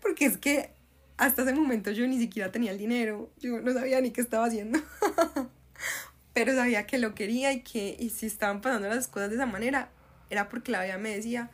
Porque 0.00 0.26
es 0.26 0.36
que 0.36 0.70
hasta 1.16 1.42
ese 1.42 1.52
momento 1.52 1.90
yo 1.90 2.06
ni 2.06 2.20
siquiera 2.20 2.52
tenía 2.52 2.70
el 2.70 2.78
dinero. 2.78 3.28
Yo 3.40 3.60
no 3.60 3.72
sabía 3.72 4.00
ni 4.00 4.12
qué 4.12 4.20
estaba 4.20 4.46
haciendo. 4.46 4.78
Pero 6.32 6.54
sabía 6.54 6.86
que 6.86 6.98
lo 6.98 7.12
quería 7.16 7.52
y 7.52 7.62
que 7.62 7.96
y 7.98 8.10
si 8.10 8.26
estaban 8.26 8.60
pasando 8.60 8.88
las 8.88 9.08
cosas 9.08 9.30
de 9.30 9.34
esa 9.34 9.46
manera, 9.46 9.90
era 10.32 10.48
porque 10.48 10.72
la 10.72 10.82
vida 10.82 10.96
me 10.96 11.14
decía, 11.14 11.50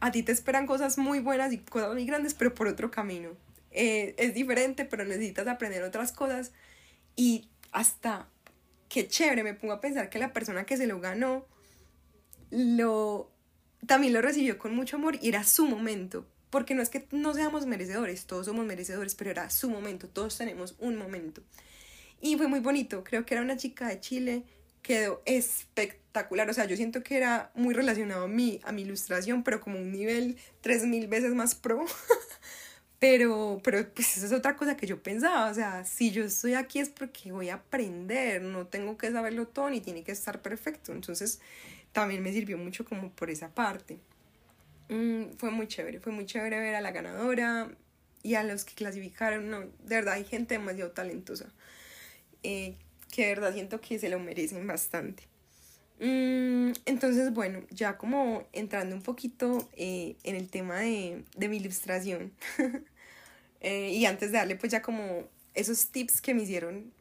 a 0.00 0.10
ti 0.10 0.22
te 0.24 0.32
esperan 0.32 0.66
cosas 0.66 0.98
muy 0.98 1.20
buenas 1.20 1.52
y 1.52 1.58
cosas 1.58 1.92
muy 1.92 2.04
grandes, 2.04 2.34
pero 2.34 2.54
por 2.54 2.66
otro 2.66 2.90
camino. 2.90 3.30
Eh, 3.70 4.16
es 4.18 4.34
diferente, 4.34 4.84
pero 4.84 5.04
necesitas 5.04 5.46
aprender 5.46 5.84
otras 5.84 6.10
cosas. 6.10 6.50
Y 7.14 7.48
hasta, 7.70 8.28
qué 8.88 9.06
chévere, 9.06 9.44
me 9.44 9.54
pongo 9.54 9.74
a 9.74 9.80
pensar 9.80 10.10
que 10.10 10.18
la 10.18 10.32
persona 10.32 10.64
que 10.64 10.76
se 10.76 10.88
lo 10.88 10.98
ganó, 11.00 11.46
lo, 12.50 13.30
también 13.86 14.12
lo 14.12 14.20
recibió 14.20 14.58
con 14.58 14.74
mucho 14.74 14.96
amor 14.96 15.16
y 15.22 15.28
era 15.28 15.44
su 15.44 15.66
momento. 15.66 16.26
Porque 16.50 16.74
no 16.74 16.82
es 16.82 16.88
que 16.88 17.06
no 17.12 17.32
seamos 17.32 17.66
merecedores, 17.66 18.26
todos 18.26 18.46
somos 18.46 18.66
merecedores, 18.66 19.14
pero 19.14 19.30
era 19.30 19.50
su 19.50 19.70
momento, 19.70 20.08
todos 20.08 20.36
tenemos 20.36 20.74
un 20.80 20.96
momento. 20.96 21.42
Y 22.20 22.36
fue 22.36 22.48
muy 22.48 22.58
bonito, 22.58 23.04
creo 23.04 23.24
que 23.24 23.34
era 23.34 23.42
una 23.44 23.56
chica 23.56 23.86
de 23.86 24.00
Chile, 24.00 24.42
quedó 24.82 25.22
espectacular. 25.24 26.48
O 26.50 26.54
sea, 26.54 26.64
yo 26.64 26.76
siento 26.76 27.02
que 27.02 27.16
era 27.16 27.50
muy 27.54 27.74
relacionado 27.74 28.24
a 28.24 28.28
mi, 28.28 28.60
a 28.64 28.72
mi 28.72 28.82
ilustración, 28.82 29.42
pero 29.42 29.60
como 29.60 29.78
un 29.78 29.92
nivel 29.92 30.36
tres 30.60 30.84
mil 30.84 31.08
veces 31.08 31.34
más 31.34 31.54
pro. 31.54 31.84
pero, 32.98 33.60
pero 33.62 33.88
pues 33.92 34.16
esa 34.16 34.26
es 34.26 34.32
otra 34.32 34.56
cosa 34.56 34.76
que 34.76 34.86
yo 34.86 35.02
pensaba. 35.02 35.50
O 35.50 35.54
sea, 35.54 35.84
si 35.84 36.10
yo 36.10 36.24
estoy 36.24 36.54
aquí 36.54 36.78
es 36.78 36.88
porque 36.88 37.32
voy 37.32 37.48
a 37.48 37.54
aprender, 37.54 38.42
no 38.42 38.66
tengo 38.66 38.96
que 38.96 39.10
saberlo 39.10 39.46
todo 39.46 39.70
ni 39.70 39.80
tiene 39.80 40.02
que 40.02 40.12
estar 40.12 40.42
perfecto. 40.42 40.92
Entonces, 40.92 41.40
también 41.92 42.22
me 42.22 42.32
sirvió 42.32 42.58
mucho 42.58 42.84
como 42.84 43.10
por 43.10 43.30
esa 43.30 43.48
parte. 43.48 43.98
Mm, 44.88 45.36
fue 45.38 45.50
muy 45.50 45.68
chévere, 45.68 46.00
fue 46.00 46.12
muy 46.12 46.26
chévere 46.26 46.58
ver 46.58 46.74
a 46.74 46.80
la 46.80 46.90
ganadora 46.90 47.70
y 48.22 48.34
a 48.34 48.42
los 48.42 48.64
que 48.64 48.74
clasificaron. 48.74 49.50
No, 49.50 49.60
de 49.60 49.94
verdad, 49.96 50.14
hay 50.14 50.24
gente 50.24 50.54
demasiado 50.54 50.90
talentosa. 50.90 51.46
Eh, 52.42 52.76
que 53.10 53.26
de 53.26 53.34
verdad 53.34 53.52
siento 53.52 53.80
que 53.80 53.98
se 53.98 54.08
lo 54.08 54.18
merecen 54.18 54.66
bastante. 54.66 55.24
Mm, 56.00 56.72
entonces, 56.86 57.32
bueno, 57.34 57.60
ya 57.70 57.98
como 57.98 58.46
entrando 58.52 58.96
un 58.96 59.02
poquito 59.02 59.68
eh, 59.76 60.16
en 60.24 60.34
el 60.34 60.48
tema 60.48 60.80
de, 60.80 61.24
de 61.36 61.48
mi 61.48 61.58
ilustración, 61.58 62.32
eh, 63.60 63.90
y 63.90 64.06
antes 64.06 64.32
de 64.32 64.38
darle 64.38 64.56
pues 64.56 64.72
ya 64.72 64.80
como 64.80 65.28
esos 65.54 65.88
tips 65.88 66.22
que 66.22 66.32
me 66.32 66.44
hicieron 66.44 66.92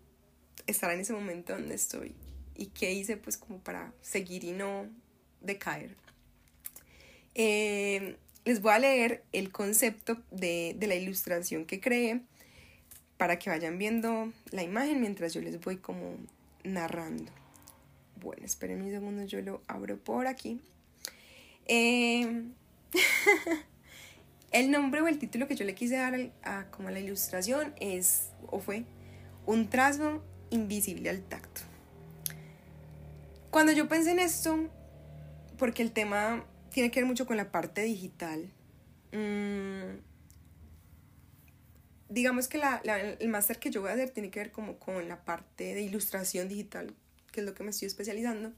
estar 0.67 0.91
en 0.91 0.99
ese 0.99 1.13
momento 1.13 1.53
donde 1.53 1.75
estoy 1.75 2.13
y 2.55 2.67
qué 2.67 2.91
hice 2.91 3.15
pues 3.15 3.37
como 3.37 3.59
para 3.59 3.93
seguir 4.01 4.43
y 4.43 4.51
no 4.51 4.87
decaer. 5.39 5.95
Eh, 7.35 8.17
les 8.43 8.61
voy 8.61 8.73
a 8.73 8.79
leer 8.79 9.23
el 9.31 9.51
concepto 9.51 10.21
de, 10.31 10.75
de 10.77 10.87
la 10.87 10.95
ilustración 10.95 11.65
que 11.65 11.79
creé 11.79 12.21
para 13.19 13.37
que 13.37 13.49
vayan 13.49 13.77
viendo 13.77 14.31
la 14.51 14.63
imagen 14.63 15.01
mientras 15.01 15.33
yo 15.33 15.41
les 15.41 15.59
voy 15.59 15.75
como 15.75 16.15
narrando. 16.63 17.29
Bueno, 18.15 18.45
esperen 18.45 18.81
un 18.81 18.89
segundo, 18.91 19.25
yo 19.25 19.41
lo 19.41 19.61
abro 19.67 19.97
por 19.97 20.25
aquí. 20.25 20.61
Eh, 21.65 22.45
el 24.53 24.71
nombre 24.71 25.01
o 25.01 25.09
el 25.09 25.19
título 25.19 25.49
que 25.49 25.57
yo 25.57 25.65
le 25.65 25.75
quise 25.75 25.97
dar 25.97 26.31
a, 26.43 26.67
como 26.71 26.91
la 26.91 27.01
ilustración 27.01 27.73
es, 27.81 28.29
o 28.47 28.61
fue, 28.61 28.85
un 29.45 29.69
trazo 29.69 30.23
invisible 30.49 31.09
al 31.09 31.21
tacto. 31.21 31.59
Cuando 33.51 33.73
yo 33.73 33.89
pensé 33.89 34.11
en 34.11 34.19
esto, 34.19 34.69
porque 35.57 35.83
el 35.83 35.91
tema 35.91 36.45
tiene 36.71 36.89
que 36.89 37.01
ver 37.01 37.05
mucho 37.05 37.27
con 37.27 37.35
la 37.35 37.51
parte 37.51 37.81
digital, 37.81 38.49
mmm, 39.11 40.08
digamos 42.09 42.47
que 42.47 42.57
la, 42.57 42.77
el 42.77 43.29
máster 43.29 43.59
que 43.59 43.69
yo 43.69 43.81
voy 43.81 43.91
a 43.91 43.93
hacer 43.93 44.09
tiene 44.09 44.31
que 44.31 44.39
ver 44.39 44.51
como 44.51 44.77
con 44.79 45.07
la 45.07 45.23
parte 45.23 45.75
de 45.75 45.81
ilustración 45.81 46.49
digital, 46.49 46.93
que 47.31 47.41
es 47.41 47.45
lo 47.45 47.53
que 47.53 47.63
me 47.63 47.69
estoy 47.69 47.87
especializando. 47.87 48.51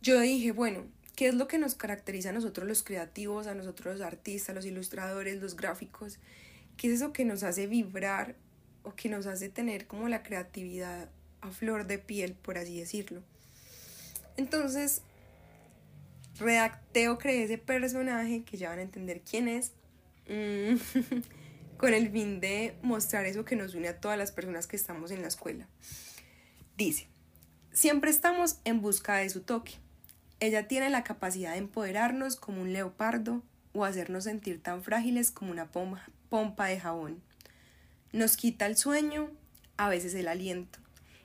Yo 0.00 0.20
dije, 0.20 0.52
bueno, 0.52 0.84
¿qué 1.16 1.28
es 1.28 1.34
lo 1.34 1.48
que 1.48 1.58
nos 1.58 1.74
caracteriza 1.74 2.30
a 2.30 2.32
nosotros 2.32 2.66
los 2.66 2.82
creativos, 2.82 3.46
a 3.48 3.54
nosotros 3.54 3.98
los 3.98 4.06
artistas, 4.06 4.54
los 4.54 4.64
ilustradores, 4.64 5.40
los 5.40 5.56
gráficos? 5.56 6.18
¿Qué 6.76 6.86
es 6.86 6.94
eso 6.94 7.12
que 7.12 7.24
nos 7.24 7.42
hace 7.42 7.66
vibrar 7.66 8.36
o 8.84 8.94
que 8.94 9.08
nos 9.08 9.26
hace 9.26 9.48
tener 9.48 9.86
como 9.86 10.08
la 10.08 10.22
creatividad 10.22 11.10
a 11.42 11.50
flor 11.50 11.86
de 11.86 11.98
piel, 11.98 12.34
por 12.34 12.56
así 12.56 12.78
decirlo? 12.78 13.22
Entonces, 14.36 15.02
redacté 16.38 17.08
o 17.08 17.18
creé 17.18 17.44
ese 17.44 17.58
personaje 17.58 18.44
que 18.44 18.56
ya 18.56 18.70
van 18.70 18.78
a 18.78 18.82
entender 18.82 19.20
quién 19.20 19.48
es. 19.48 19.72
Mm. 20.28 20.76
con 21.80 21.94
el 21.94 22.10
fin 22.10 22.40
de 22.40 22.76
mostrar 22.82 23.24
eso 23.24 23.46
que 23.46 23.56
nos 23.56 23.74
une 23.74 23.88
a 23.88 23.98
todas 23.98 24.18
las 24.18 24.32
personas 24.32 24.66
que 24.66 24.76
estamos 24.76 25.10
en 25.12 25.22
la 25.22 25.28
escuela. 25.28 25.66
Dice, 26.76 27.08
siempre 27.72 28.10
estamos 28.10 28.58
en 28.64 28.82
busca 28.82 29.16
de 29.16 29.30
su 29.30 29.40
toque. 29.40 29.76
Ella 30.40 30.68
tiene 30.68 30.90
la 30.90 31.04
capacidad 31.04 31.52
de 31.52 31.56
empoderarnos 31.56 32.36
como 32.36 32.60
un 32.60 32.74
leopardo 32.74 33.42
o 33.72 33.86
hacernos 33.86 34.24
sentir 34.24 34.62
tan 34.62 34.82
frágiles 34.82 35.30
como 35.30 35.52
una 35.52 35.70
pompa 35.70 36.66
de 36.66 36.78
jabón. 36.78 37.22
Nos 38.12 38.36
quita 38.36 38.66
el 38.66 38.76
sueño, 38.76 39.30
a 39.78 39.88
veces 39.88 40.12
el 40.12 40.28
aliento, 40.28 40.80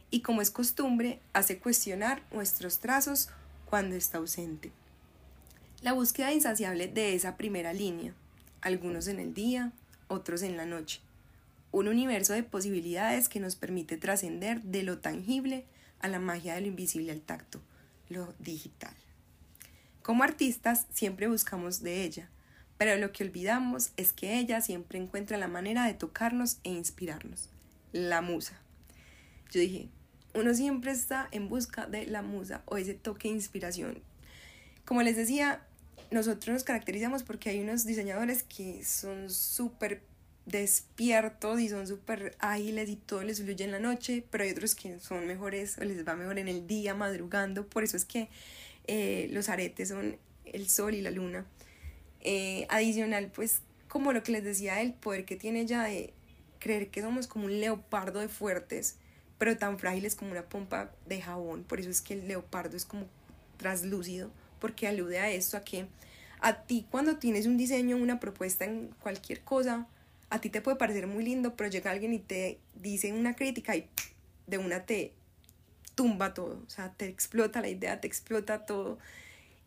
y 0.09 0.21
como 0.21 0.41
es 0.41 0.51
costumbre, 0.51 1.19
hace 1.33 1.59
cuestionar 1.59 2.23
nuestros 2.31 2.79
trazos 2.79 3.27
cuando 3.65 3.97
está 3.97 4.19
ausente. 4.19 4.71
La 5.81 5.91
búsqueda 5.91 6.31
insaciable 6.31 6.87
de 6.87 7.13
esa 7.13 7.35
primera 7.35 7.73
línea, 7.73 8.13
algunos 8.61 9.07
en 9.09 9.19
el 9.19 9.33
día, 9.33 9.73
otros 10.07 10.41
en 10.41 10.57
la 10.57 10.65
noche. 10.65 11.01
Un 11.71 11.87
universo 11.87 12.33
de 12.33 12.43
posibilidades 12.43 13.29
que 13.29 13.39
nos 13.39 13.55
permite 13.55 13.97
trascender 13.97 14.61
de 14.61 14.83
lo 14.83 14.99
tangible 14.99 15.65
a 15.99 16.07
la 16.07 16.19
magia 16.19 16.55
de 16.55 16.61
lo 16.61 16.67
invisible 16.67 17.11
al 17.11 17.21
tacto, 17.21 17.61
lo 18.09 18.33
digital. 18.39 18.93
Como 20.01 20.23
artistas 20.23 20.85
siempre 20.93 21.27
buscamos 21.27 21.81
de 21.81 22.03
ella, 22.03 22.29
pero 22.77 22.95
lo 22.97 23.11
que 23.11 23.23
olvidamos 23.23 23.91
es 23.97 24.13
que 24.13 24.37
ella 24.37 24.61
siempre 24.61 24.99
encuentra 24.99 25.37
la 25.37 25.47
manera 25.47 25.85
de 25.85 25.93
tocarnos 25.93 26.59
e 26.63 26.69
inspirarnos, 26.69 27.49
la 27.91 28.21
musa. 28.21 28.59
Yo 29.51 29.59
dije, 29.59 29.89
uno 30.33 30.53
siempre 30.53 30.91
está 30.91 31.27
en 31.31 31.49
busca 31.49 31.87
de 31.87 32.05
la 32.05 32.21
musa 32.21 32.61
o 32.65 32.77
ese 32.77 32.93
toque 32.93 33.29
de 33.29 33.35
inspiración. 33.35 34.01
Como 34.83 35.01
les 35.01 35.15
decía, 35.15 35.64
nosotros 36.11 36.53
nos 36.53 36.63
caracterizamos 36.63 37.23
porque 37.23 37.49
hay 37.49 37.59
unos 37.59 37.85
diseñadores 37.85 38.43
que 38.43 38.83
son 38.83 39.29
súper 39.29 40.01
despiertos 40.45 41.59
y 41.59 41.69
son 41.69 41.87
súper 41.87 42.35
ágiles 42.39 42.89
y 42.89 42.95
todo 42.95 43.23
les 43.23 43.41
fluye 43.41 43.63
en 43.63 43.71
la 43.71 43.79
noche, 43.79 44.23
pero 44.29 44.43
hay 44.43 44.51
otros 44.51 44.75
que 44.75 44.99
son 44.99 45.25
mejores 45.25 45.77
o 45.79 45.83
les 45.83 46.07
va 46.07 46.15
mejor 46.15 46.37
en 46.37 46.47
el 46.47 46.67
día, 46.67 46.93
madrugando. 46.93 47.67
Por 47.67 47.83
eso 47.83 47.97
es 47.97 48.05
que 48.05 48.29
eh, 48.87 49.27
los 49.31 49.49
aretes 49.49 49.89
son 49.89 50.17
el 50.45 50.69
sol 50.69 50.93
y 50.93 51.01
la 51.01 51.11
luna. 51.11 51.45
Eh, 52.21 52.65
adicional, 52.69 53.31
pues, 53.33 53.61
como 53.87 54.13
lo 54.13 54.23
que 54.23 54.31
les 54.31 54.43
decía, 54.43 54.81
el 54.81 54.93
poder 54.93 55.25
que 55.25 55.35
tiene 55.35 55.61
ella 55.61 55.83
de 55.83 56.13
creer 56.59 56.89
que 56.89 57.01
somos 57.01 57.27
como 57.27 57.45
un 57.45 57.59
leopardo 57.59 58.19
de 58.19 58.29
fuertes, 58.29 58.97
pero 59.37 59.57
tan 59.57 59.79
frágiles 59.79 60.15
como 60.15 60.31
una 60.31 60.43
pompa 60.43 60.91
de 61.07 61.21
jabón. 61.21 61.63
Por 61.63 61.79
eso 61.79 61.89
es 61.89 62.01
que 62.01 62.13
el 62.13 62.27
leopardo 62.27 62.77
es 62.77 62.85
como 62.85 63.07
traslúcido 63.57 64.31
porque 64.65 64.87
alude 64.87 65.19
a 65.19 65.29
esto, 65.29 65.57
a 65.57 65.63
que 65.63 65.85
a 66.39 66.63
ti 66.63 66.87
cuando 66.89 67.17
tienes 67.17 67.45
un 67.45 67.55
diseño, 67.55 67.97
una 67.97 68.19
propuesta 68.19 68.65
en 68.65 68.87
cualquier 68.99 69.41
cosa, 69.41 69.85
a 70.31 70.41
ti 70.41 70.49
te 70.49 70.59
puede 70.59 70.75
parecer 70.75 71.05
muy 71.05 71.23
lindo, 71.23 71.55
pero 71.55 71.69
llega 71.69 71.91
alguien 71.91 72.15
y 72.15 72.17
te 72.17 72.57
dice 72.73 73.13
una 73.13 73.35
crítica 73.35 73.75
y 73.75 73.87
de 74.47 74.57
una 74.57 74.83
te 74.83 75.13
tumba 75.93 76.33
todo, 76.33 76.63
o 76.65 76.69
sea, 76.71 76.91
te 76.93 77.05
explota 77.05 77.61
la 77.61 77.69
idea, 77.69 78.01
te 78.01 78.07
explota 78.07 78.65
todo. 78.65 78.97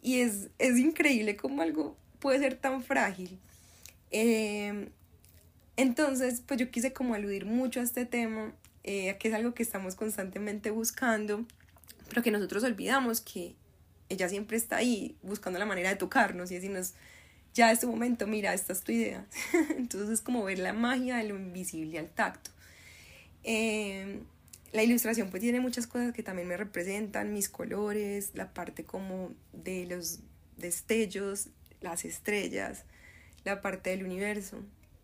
Y 0.02 0.18
es, 0.18 0.48
es 0.58 0.76
increíble 0.78 1.36
cómo 1.36 1.62
algo 1.62 1.96
puede 2.18 2.40
ser 2.40 2.56
tan 2.56 2.82
frágil. 2.82 3.38
Em, 4.10 4.88
entonces, 5.76 6.42
pues 6.44 6.58
yo 6.58 6.72
quise 6.72 6.92
como 6.92 7.14
aludir 7.14 7.46
mucho 7.46 7.78
a 7.78 7.84
este 7.84 8.04
tema, 8.04 8.52
eh, 8.82 9.16
que 9.20 9.28
es 9.28 9.34
algo 9.34 9.54
que 9.54 9.62
estamos 9.62 9.94
constantemente 9.94 10.72
buscando, 10.72 11.46
pero 12.08 12.24
que 12.24 12.32
nosotros 12.32 12.64
olvidamos 12.64 13.20
que 13.20 13.54
ella 14.08 14.28
siempre 14.28 14.56
está 14.56 14.76
ahí 14.76 15.16
buscando 15.22 15.58
la 15.58 15.66
manera 15.66 15.90
de 15.90 15.96
tocarnos 15.96 16.50
y 16.50 16.54
decirnos, 16.54 16.94
ya 17.54 17.72
es 17.72 17.80
tu 17.80 17.90
momento, 17.90 18.26
mira, 18.26 18.54
esta 18.54 18.72
es 18.72 18.82
tu 18.82 18.92
idea. 18.92 19.26
Entonces 19.76 20.10
es 20.10 20.20
como 20.20 20.44
ver 20.44 20.58
la 20.58 20.72
magia 20.72 21.16
de 21.16 21.24
lo 21.24 21.36
invisible 21.36 21.98
al 21.98 22.08
tacto. 22.08 22.50
Em, 23.42 24.20
la 24.72 24.82
ilustración 24.82 25.30
pues 25.30 25.42
tiene 25.42 25.60
muchas 25.60 25.86
cosas 25.86 26.12
que 26.12 26.22
también 26.22 26.48
me 26.48 26.56
representan, 26.56 27.32
mis 27.32 27.48
colores, 27.48 28.30
la 28.34 28.52
parte 28.52 28.84
como 28.84 29.32
de 29.52 29.86
los 29.86 30.20
destellos, 30.56 31.48
las 31.80 32.04
estrellas, 32.04 32.84
la 33.44 33.60
parte 33.60 33.90
del 33.90 34.04
universo. 34.04 34.58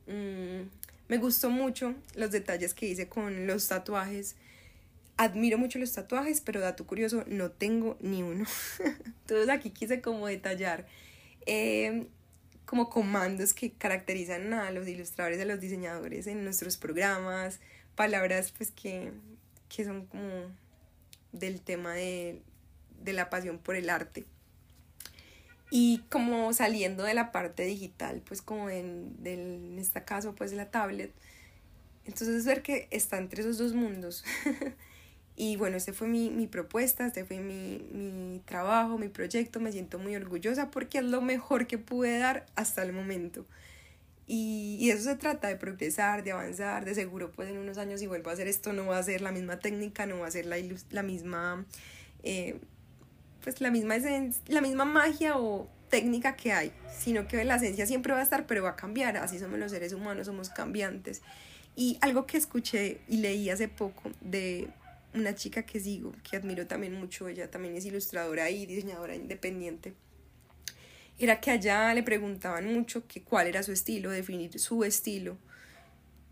Mm, 0.06 0.68
me 1.08 1.18
gustó 1.18 1.50
mucho 1.50 1.94
los 2.14 2.30
detalles 2.30 2.74
que 2.74 2.86
hice 2.86 3.08
con 3.08 3.46
los 3.46 3.68
tatuajes 3.68 4.36
admiro 5.16 5.58
mucho 5.58 5.78
los 5.78 5.92
tatuajes, 5.92 6.40
pero 6.40 6.60
dato 6.60 6.86
curioso, 6.86 7.24
no 7.26 7.50
tengo 7.50 7.96
ni 8.00 8.22
uno. 8.22 8.44
Entonces 9.04 9.48
aquí 9.48 9.70
quise 9.70 10.00
como 10.00 10.26
detallar 10.26 10.86
eh, 11.46 12.06
como 12.64 12.90
comandos 12.90 13.52
que 13.52 13.72
caracterizan 13.72 14.52
a 14.54 14.70
los 14.70 14.88
ilustradores, 14.88 15.40
a 15.40 15.44
los 15.44 15.60
diseñadores 15.60 16.26
en 16.26 16.44
nuestros 16.44 16.76
programas, 16.76 17.60
palabras 17.94 18.52
pues 18.56 18.70
que, 18.70 19.12
que 19.68 19.84
son 19.84 20.06
como 20.06 20.50
del 21.32 21.60
tema 21.60 21.94
de, 21.94 22.42
de 23.02 23.12
la 23.12 23.30
pasión 23.30 23.58
por 23.58 23.76
el 23.76 23.90
arte. 23.90 24.24
Y 25.70 26.04
como 26.08 26.52
saliendo 26.52 27.02
de 27.02 27.14
la 27.14 27.32
parte 27.32 27.64
digital, 27.64 28.22
pues 28.26 28.42
como 28.42 28.70
en, 28.70 29.22
del, 29.22 29.40
en 29.72 29.78
este 29.78 30.04
caso 30.04 30.34
pues 30.34 30.52
la 30.52 30.70
tablet, 30.70 31.12
entonces 32.04 32.44
ver 32.44 32.62
que 32.62 32.86
está 32.90 33.18
entre 33.18 33.42
esos 33.42 33.58
dos 33.58 33.74
mundos. 33.74 34.24
Y 35.36 35.56
bueno, 35.56 35.76
este 35.76 35.92
fue 35.92 36.06
mi, 36.06 36.30
mi 36.30 36.46
propuesta, 36.46 37.06
este 37.06 37.24
fue 37.24 37.40
mi, 37.40 37.84
mi, 37.92 38.40
trabajo, 38.44 38.98
mi 38.98 39.08
proyecto. 39.08 39.58
Me 39.58 39.72
siento 39.72 39.98
muy 39.98 40.14
orgullosa 40.14 40.70
porque 40.70 40.98
es 40.98 41.04
lo 41.04 41.20
mejor 41.20 41.66
que 41.66 41.76
pude 41.76 42.18
dar 42.18 42.46
hasta 42.54 42.82
el 42.82 42.92
momento. 42.92 43.44
Y, 44.26 44.78
y, 44.80 44.90
eso 44.90 45.02
se 45.02 45.16
trata, 45.16 45.48
de 45.48 45.56
progresar, 45.56 46.22
de 46.22 46.32
avanzar. 46.32 46.84
De 46.84 46.94
seguro, 46.94 47.32
pues 47.32 47.48
en 47.48 47.58
unos 47.58 47.78
años, 47.78 47.98
si 47.98 48.06
vuelvo 48.06 48.30
a 48.30 48.34
hacer 48.34 48.46
esto, 48.46 48.72
no 48.72 48.86
va 48.86 48.98
a 48.98 49.02
ser 49.02 49.22
la 49.22 49.32
misma 49.32 49.58
técnica, 49.58 50.06
no 50.06 50.20
va 50.20 50.28
a 50.28 50.30
ser 50.30 50.46
la, 50.46 50.56
la 50.90 51.02
misma, 51.02 51.66
eh, 52.22 52.60
pues 53.42 53.60
la 53.60 53.72
misma, 53.72 53.96
la 54.46 54.60
misma 54.60 54.84
magia 54.84 55.36
o 55.36 55.68
técnica 55.90 56.36
que 56.36 56.52
hay, 56.52 56.72
sino 56.96 57.26
que 57.28 57.44
la 57.44 57.56
esencia 57.56 57.86
siempre 57.86 58.12
va 58.12 58.20
a 58.20 58.22
estar, 58.22 58.46
pero 58.46 58.62
va 58.62 58.70
a 58.70 58.76
cambiar. 58.76 59.16
Así 59.16 59.40
somos 59.40 59.58
los 59.58 59.72
seres 59.72 59.92
humanos, 59.92 60.26
somos 60.26 60.48
cambiantes. 60.48 61.22
Y 61.74 61.98
algo 62.00 62.24
que 62.24 62.36
escuché 62.36 63.00
y 63.08 63.16
leí 63.16 63.50
hace 63.50 63.66
poco 63.66 64.12
de 64.20 64.70
una 65.14 65.34
chica 65.34 65.64
que 65.64 65.80
sigo, 65.80 66.12
que 66.28 66.36
admiro 66.36 66.66
también 66.66 66.94
mucho, 66.94 67.28
ella 67.28 67.50
también 67.50 67.76
es 67.76 67.84
ilustradora 67.84 68.50
y 68.50 68.66
diseñadora 68.66 69.14
independiente, 69.14 69.94
era 71.18 71.40
que 71.40 71.50
allá 71.50 71.94
le 71.94 72.02
preguntaban 72.02 72.72
mucho 72.72 73.06
que 73.06 73.22
cuál 73.22 73.46
era 73.46 73.62
su 73.62 73.72
estilo, 73.72 74.10
definir 74.10 74.58
su 74.58 74.84
estilo, 74.84 75.38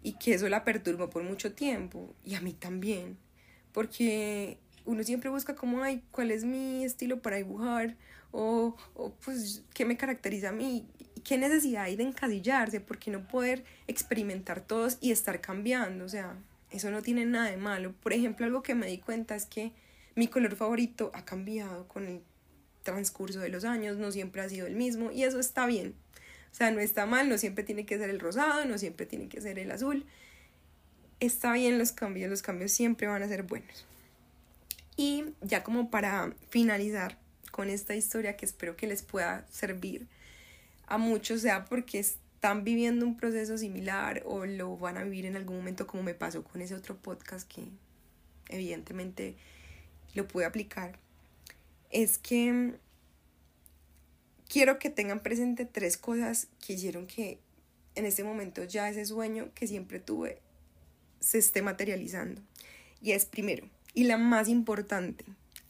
y 0.03 0.15
que 0.15 0.35
eso 0.35 0.49
la 0.49 0.65
perturbó 0.65 1.09
por 1.09 1.23
mucho 1.23 1.55
tiempo, 1.55 2.15
y 2.25 2.35
a 2.35 2.41
mí 2.41 2.53
también, 2.53 3.17
porque 3.73 4.59
uno 4.85 5.05
siempre 5.05 5.31
busca 5.31 5.55
como, 5.55 5.83
ay, 5.83 6.03
cuál 6.11 6.33
es 6.33 6.45
mi 6.45 6.85
estilo 6.85 7.23
para 7.23 7.37
dibujar, 7.37 7.97
o, 8.33 8.77
o 8.95 9.15
pues, 9.25 9.63
qué 9.75 9.85
me 9.85 9.97
caracteriza 9.97 10.49
a 10.49 10.53
mí, 10.53 10.87
qué 11.23 11.39
necesidad 11.39 11.85
hay 11.85 11.95
de 11.95 12.03
encasillarse, 12.03 12.81
por 12.81 12.99
qué 12.99 13.13
no 13.13 13.29
poder 13.29 13.65
experimentar 13.87 14.61
todos 14.61 14.99
y 15.01 15.13
estar 15.13 15.41
cambiando, 15.41 16.05
o 16.05 16.09
sea, 16.09 16.37
eso 16.73 16.91
no 16.91 17.03
tiene 17.03 17.25
nada 17.27 17.51
de 17.51 17.57
malo. 17.57 17.93
Por 18.03 18.13
ejemplo, 18.13 18.47
algo 18.47 18.63
que 18.63 18.75
me 18.75 18.87
di 18.87 18.99
cuenta 18.99 19.35
es 19.35 19.47
que 19.47 19.73
mi 20.15 20.29
color 20.29 20.57
favorito 20.57 21.11
ha 21.15 21.25
cambiado 21.25 21.89
con 21.89 22.07
el 22.07 22.23
transcurso 22.83 23.41
de 23.41 23.49
los 23.49 23.65
años, 23.65 23.97
no 23.97 24.11
siempre 24.13 24.43
ha 24.43 24.49
sido 24.49 24.67
el 24.67 24.75
mismo 24.75 25.11
y 25.11 25.25
eso 25.25 25.39
está 25.39 25.67
bien. 25.67 25.95
O 26.51 26.55
sea, 26.55 26.71
no 26.71 26.81
está 26.81 27.07
mal, 27.07 27.29
no 27.29 27.39
siempre 27.39 27.65
tiene 27.65 27.87
que 27.87 27.97
ser 27.97 28.11
el 28.11 28.21
rosado, 28.21 28.65
no 28.67 28.77
siempre 28.77 29.07
tiene 29.07 29.29
que 29.29 29.41
ser 29.41 29.59
el 29.59 29.71
azul. 29.71 30.05
Está 31.21 31.53
bien 31.53 31.79
los 31.79 31.93
cambios, 31.93 32.29
los 32.29 32.43
cambios 32.43 32.73
siempre 32.73 33.07
van 33.07 33.23
a 33.23 33.29
ser 33.29 33.45
buenos. 33.45 33.87
Y 34.97 35.25
ya 35.41 35.63
como 35.63 35.91
para 35.91 36.35
finalizar 36.51 37.19
con 37.51 37.71
esta 37.71 37.95
historia 37.95 38.37
que 38.37 38.45
espero 38.45 38.77
que 38.77 38.87
les 38.87 39.03
pueda 39.03 39.47
servir, 39.51 40.07
a 40.87 40.99
muchos 40.99 41.41
sea 41.41 41.65
porque 41.65 42.05
están 42.43 42.65
viviendo 42.65 43.07
un 43.07 43.17
proceso 43.17 43.57
similar 43.57 44.25
o 44.27 44.47
lo 44.47 44.77
van 44.77 44.97
a 44.97 45.05
vivir 45.05 45.27
en 45.27 45.37
algún 45.37 45.59
momento 45.59 45.87
como 45.87 46.03
me 46.03 46.13
pasó 46.13 46.43
con 46.43 46.61
ese 46.61 46.75
otro 46.75 46.97
podcast 46.97 47.49
que 47.49 47.63
evidentemente 48.49 49.37
lo 50.15 50.27
pude 50.27 50.45
aplicar, 50.45 50.99
es 51.91 52.19
que 52.19 52.75
quiero 54.49 54.81
que 54.81 54.91
tengan 54.91 55.21
presente 55.21 55.67
tres 55.67 55.97
cosas 55.97 56.49
que 56.59 56.73
hicieron 56.73 57.07
que 57.07 57.39
en 57.95 58.07
este 58.07 58.25
momento 58.25 58.65
ya 58.65 58.89
ese 58.89 59.07
sueño 59.07 59.51
que 59.55 59.69
siempre 59.69 60.01
tuve 60.01 60.41
se 61.21 61.39
esté 61.39 61.63
materializando. 61.63 62.43
Y 63.01 63.13
es 63.13 63.25
primero, 63.25 63.69
y 63.95 64.03
la 64.03 64.19
más 64.19 64.49
importante, 64.49 65.25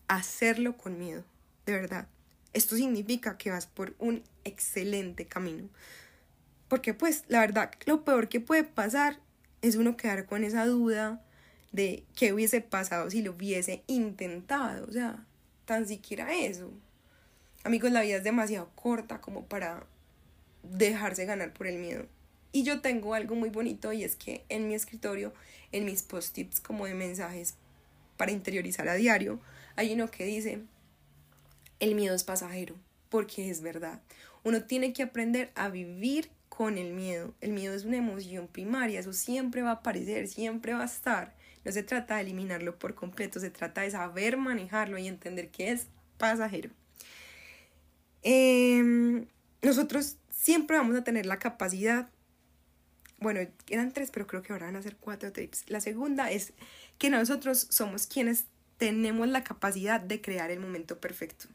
hacerlo 0.09 0.79
con 0.79 0.99
miedo, 0.99 1.23
de 1.67 1.75
verdad. 1.75 2.09
Esto 2.55 2.77
significa 2.77 3.37
que 3.37 3.51
vas 3.51 3.67
por 3.67 3.95
un 3.99 4.23
excelente 4.45 5.27
camino. 5.27 5.69
Porque 6.73 6.95
pues 6.95 7.25
la 7.29 7.41
verdad, 7.41 7.71
lo 7.85 8.03
peor 8.03 8.31
que 8.31 8.41
puede 8.41 8.65
pasar 8.65 9.21
es 9.61 9.77
uno 9.77 9.95
quedar 9.99 10.25
con 10.25 10.43
esa 10.43 10.65
duda 10.65 11.23
de 11.71 12.07
qué 12.17 12.33
hubiese 12.33 12.63
pasado 12.63 13.11
si 13.11 13.21
lo 13.21 13.33
hubiese 13.33 13.83
intentado. 13.89 14.87
O 14.89 14.91
sea, 14.91 15.27
tan 15.67 15.87
siquiera 15.87 16.33
eso. 16.35 16.73
Amigos, 17.63 17.93
la 17.93 18.01
vida 18.01 18.17
es 18.17 18.25
demasiado 18.25 18.71
corta 18.75 19.21
como 19.21 19.45
para 19.45 19.85
dejarse 20.63 21.27
ganar 21.27 21.53
por 21.53 21.67
el 21.67 21.79
miedo. 21.79 22.07
Y 22.53 22.63
yo 22.63 22.81
tengo 22.81 23.13
algo 23.13 23.35
muy 23.35 23.51
bonito 23.51 23.93
y 23.93 24.03
es 24.03 24.17
que 24.17 24.47
en 24.49 24.67
mi 24.67 24.75
escritorio, 24.75 25.35
en 25.73 25.85
mis 25.85 26.03
post-its 26.03 26.59
como 26.59 26.87
de 26.87 26.95
mensajes 26.95 27.57
para 28.17 28.33
interiorizar 28.33 28.89
a 28.89 28.95
diario, 28.95 29.41
hay 29.77 29.93
uno 29.93 30.11
que 30.11 30.25
dice, 30.25 30.63
el 31.81 31.95
miedo 31.95 32.15
es 32.15 32.25
pasajero, 32.25 32.77
porque 33.11 33.51
es 33.51 33.61
verdad. 33.61 34.01
Uno 34.43 34.65
tiene 34.65 34.95
que 34.95 35.03
aprender 35.03 35.53
a 35.55 35.69
vivir 35.69 36.31
el 36.69 36.93
miedo. 36.93 37.35
El 37.41 37.53
miedo 37.53 37.75
es 37.75 37.85
una 37.85 37.97
emoción 37.97 38.49
primaria, 38.49 39.01
eso 39.01 39.13
siempre 39.13 39.63
va 39.63 39.71
a 39.71 39.75
aparecer, 39.75 40.29
siempre 40.29 40.73
va 40.75 40.83
a 40.83 40.87
estar. 40.87 41.35
No 41.65 41.73
se 41.73 41.83
trata 41.83 42.17
de 42.17 42.23
eliminarlo 42.23 42.79
por 42.79 42.95
completo, 42.95 43.41
se 43.41 43.51
trata 43.51 43.83
de 43.83 43.91
saber 43.91 44.37
manejarlo 44.37 44.99
y 44.99 45.07
entender 45.07 45.51
que 45.51 45.71
es 45.71 45.87
pasajero. 46.19 46.71
Em, 48.23 49.27
nosotros 49.63 50.17
siempre 50.31 50.77
vamos 50.77 50.97
a 50.97 51.05
tener 51.05 51.27
la 51.27 51.39
capacidad, 51.39 52.09
bueno, 53.19 53.41
eran 53.69 53.93
tres, 53.93 54.11
pero 54.11 54.27
creo 54.27 54.43
que 54.43 54.53
ahora 54.53 54.67
van 54.67 54.77
a 54.77 54.83
ser 54.83 54.97
cuatro 54.97 55.33
tips. 55.33 55.69
La 55.69 55.81
segunda 55.81 56.31
es 56.31 56.53
que 56.99 57.11
nosotros 57.11 57.69
somos 57.71 58.07
quienes 58.07 58.47
tenemos 58.79 59.29
la 59.29 59.45
capacidad 59.45 60.01
de 60.01 60.21
crear 60.21 60.51
el 60.51 60.59
momento 60.59 60.99
perfecto. 60.99 61.47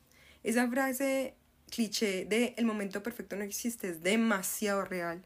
Esa 0.44 0.70
frase 0.70 1.36
cliché 1.70 2.26
de 2.26 2.54
el 2.58 2.66
momento 2.66 3.04
perfecto 3.04 3.36
no 3.36 3.44
existe 3.44 3.90
es 3.90 4.02
demasiado 4.02 4.84
real. 4.86 5.24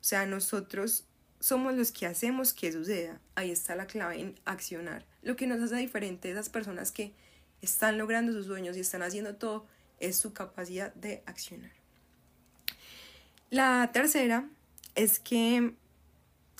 O 0.00 0.04
sea, 0.04 0.26
nosotros 0.26 1.04
somos 1.40 1.74
los 1.74 1.92
que 1.92 2.06
hacemos 2.06 2.54
que 2.54 2.72
suceda. 2.72 3.20
Ahí 3.34 3.50
está 3.50 3.76
la 3.76 3.86
clave 3.86 4.20
en 4.20 4.40
accionar. 4.44 5.04
Lo 5.22 5.36
que 5.36 5.46
nos 5.46 5.60
hace 5.60 5.76
diferente 5.76 6.30
esas 6.30 6.48
personas 6.48 6.92
que 6.92 7.12
están 7.60 7.98
logrando 7.98 8.32
sus 8.32 8.46
sueños 8.46 8.76
y 8.76 8.80
están 8.80 9.02
haciendo 9.02 9.36
todo 9.36 9.66
es 10.00 10.16
su 10.16 10.32
capacidad 10.32 10.92
de 10.94 11.22
accionar. 11.26 11.70
La 13.50 13.90
tercera 13.92 14.48
es 14.94 15.18
que 15.18 15.74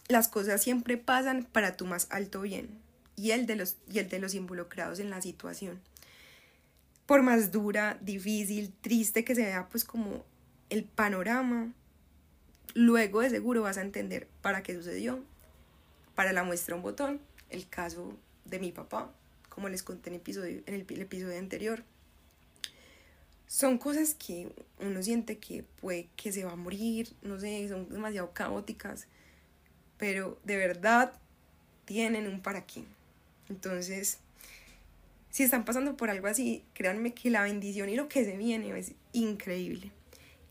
las 0.09 0.29
cosas 0.29 0.63
siempre 0.63 0.97
pasan 0.97 1.45
para 1.45 1.77
tu 1.77 1.87
más 1.87 2.07
alto 2.11 2.43
bien 2.43 2.69
y 3.17 3.31
el 3.31 3.47
de 3.47 3.57
los, 3.57 3.77
y 3.91 3.99
el 3.99 4.09
de 4.09 4.19
los 4.19 4.35
involucrados 4.35 4.99
en 4.99 5.11
la 5.11 5.23
situación. 5.23 5.81
Por 7.13 7.21
más 7.21 7.53
dura, 7.53 7.99
difícil, 8.01 8.73
triste 8.81 9.23
que 9.23 9.35
se 9.35 9.43
vea 9.43 9.69
pues 9.69 9.85
como 9.85 10.25
el 10.71 10.85
panorama, 10.85 11.71
luego 12.73 13.21
de 13.21 13.29
seguro 13.29 13.61
vas 13.61 13.77
a 13.77 13.83
entender 13.83 14.29
para 14.41 14.63
qué 14.63 14.75
sucedió. 14.75 15.23
Para 16.15 16.33
la 16.33 16.43
muestra 16.43 16.75
un 16.75 16.81
botón, 16.81 17.21
el 17.51 17.69
caso 17.69 18.17
de 18.47 18.59
mi 18.61 18.73
papá, 18.73 19.13
como 19.51 19.69
les 19.69 19.83
conté 19.83 20.09
en, 20.09 20.23
en 20.65 20.75
el 20.75 21.01
episodio 21.03 21.39
anterior 21.39 21.85
son 23.47 23.77
cosas 23.77 24.15
que 24.15 24.51
uno 24.81 25.03
siente 25.03 25.37
que 25.37 25.65
puede 25.83 26.09
que 26.17 26.33
se 26.33 26.47
va 26.47 26.53
a 26.53 26.57
morir, 26.57 27.15
no 27.21 27.39
sé, 27.39 27.69
son 27.69 27.91
demasiado 27.91 28.33
caóticas, 28.33 29.07
pero 29.99 30.41
de 30.45 30.57
verdad 30.57 31.13
tienen 31.85 32.27
un 32.27 32.41
para 32.41 32.65
qué. 32.65 32.85
Entonces, 33.51 34.19
si 35.33 35.43
están 35.43 35.65
pasando 35.65 35.97
por 35.97 36.11
algo 36.11 36.27
así, 36.27 36.63
créanme 36.75 37.15
que 37.15 37.31
la 37.31 37.43
bendición 37.43 37.89
y 37.89 37.97
lo 37.97 38.07
que 38.07 38.23
se 38.23 38.37
viene 38.37 38.79
es 38.79 38.93
increíble. 39.13 39.91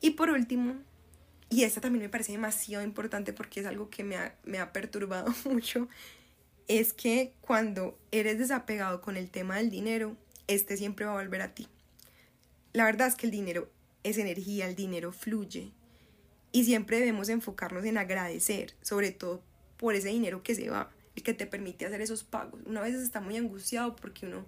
Y 0.02 0.12
por 0.12 0.32
último, 0.32 0.74
y 1.50 1.66
esta 1.66 1.82
también 1.82 2.02
me 2.02 2.10
parece 2.10 2.32
demasiado 2.32 2.84
importante 2.84 3.32
porque 3.32 3.60
es 3.60 3.68
algo 3.68 3.92
que 3.92 4.04
me 4.04 4.18
ha, 4.18 4.36
me 4.44 4.58
ha 4.58 4.74
perturbado 4.74 5.32
mucho, 5.46 5.88
es 6.68 6.94
que 6.94 7.32
cuando 7.42 7.96
eres 8.10 8.40
desapegado 8.40 9.02
con 9.02 9.18
el 9.18 9.30
tema 9.30 9.58
del 9.58 9.70
dinero, 9.70 10.18
este 10.48 10.76
siempre 10.78 11.06
va 11.06 11.12
a 11.12 11.22
volver 11.22 11.44
a 11.44 11.54
ti. 11.54 11.68
La 12.74 12.86
verdad 12.86 13.08
es 13.08 13.14
que 13.14 13.28
el 13.28 13.32
dinero 13.32 13.70
es 14.04 14.18
energía, 14.18 14.68
el 14.68 14.76
dinero 14.76 15.12
fluye 15.12 15.74
y 16.52 16.64
siempre 16.64 16.98
debemos 16.98 17.30
enfocarnos 17.30 17.86
en 17.86 18.00
agradecer, 18.00 18.74
sobre 18.82 19.12
todo 19.12 19.44
por 19.78 19.94
ese 19.94 20.10
dinero 20.10 20.42
que 20.42 20.56
se 20.56 20.72
va, 20.72 20.90
el 21.16 21.22
que 21.22 21.36
te 21.36 21.46
permite 21.46 21.86
hacer 21.86 22.02
esos 22.02 22.24
pagos. 22.24 22.62
Una 22.66 22.82
vez 22.82 22.96
está 22.96 23.22
muy 23.22 23.38
angustiado 23.38 23.96
porque 23.96 24.26
uno 24.26 24.44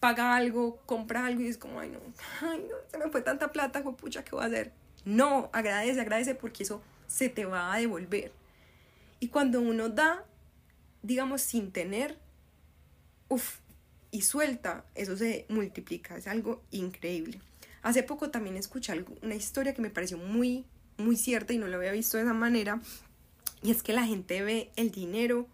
paga 0.00 0.34
algo, 0.36 0.78
compra 0.86 1.26
algo 1.26 1.40
y 1.40 1.48
es 1.48 1.58
como, 1.58 1.80
ay 1.80 1.90
no, 1.90 1.98
ay 2.42 2.66
no, 2.68 2.76
se 2.90 2.98
me 2.98 3.10
fue 3.10 3.22
tanta 3.22 3.52
plata, 3.52 3.82
pucha, 3.82 4.24
¿qué 4.24 4.32
voy 4.32 4.44
a 4.44 4.46
hacer? 4.48 4.72
No, 5.04 5.50
agradece, 5.52 6.00
agradece 6.00 6.34
porque 6.34 6.62
eso 6.62 6.82
se 7.06 7.28
te 7.28 7.44
va 7.44 7.72
a 7.72 7.78
devolver. 7.78 8.32
Y 9.20 9.28
cuando 9.28 9.60
uno 9.60 9.88
da, 9.88 10.24
digamos, 11.02 11.40
sin 11.40 11.72
tener, 11.72 12.18
uff, 13.28 13.58
y 14.10 14.22
suelta, 14.22 14.84
eso 14.94 15.16
se 15.16 15.46
multiplica, 15.48 16.16
es 16.16 16.26
algo 16.26 16.62
increíble. 16.70 17.40
Hace 17.82 18.02
poco 18.02 18.30
también 18.30 18.56
escuché 18.56 19.04
una 19.22 19.34
historia 19.34 19.74
que 19.74 19.82
me 19.82 19.90
pareció 19.90 20.18
muy, 20.18 20.64
muy 20.96 21.16
cierta 21.16 21.52
y 21.52 21.58
no 21.58 21.66
lo 21.66 21.76
había 21.76 21.92
visto 21.92 22.16
de 22.16 22.22
esa 22.22 22.32
manera. 22.32 22.80
Y 23.62 23.70
es 23.70 23.82
que 23.82 23.92
la 23.92 24.06
gente 24.06 24.42
ve 24.42 24.70
el 24.76 24.90
dinero 24.90 25.48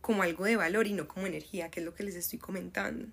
como 0.00 0.22
algo 0.22 0.44
de 0.44 0.56
valor 0.56 0.86
y 0.86 0.92
no 0.92 1.06
como 1.06 1.26
energía, 1.26 1.70
que 1.70 1.80
es 1.80 1.86
lo 1.86 1.94
que 1.94 2.02
les 2.02 2.14
estoy 2.14 2.38
comentando. 2.38 3.06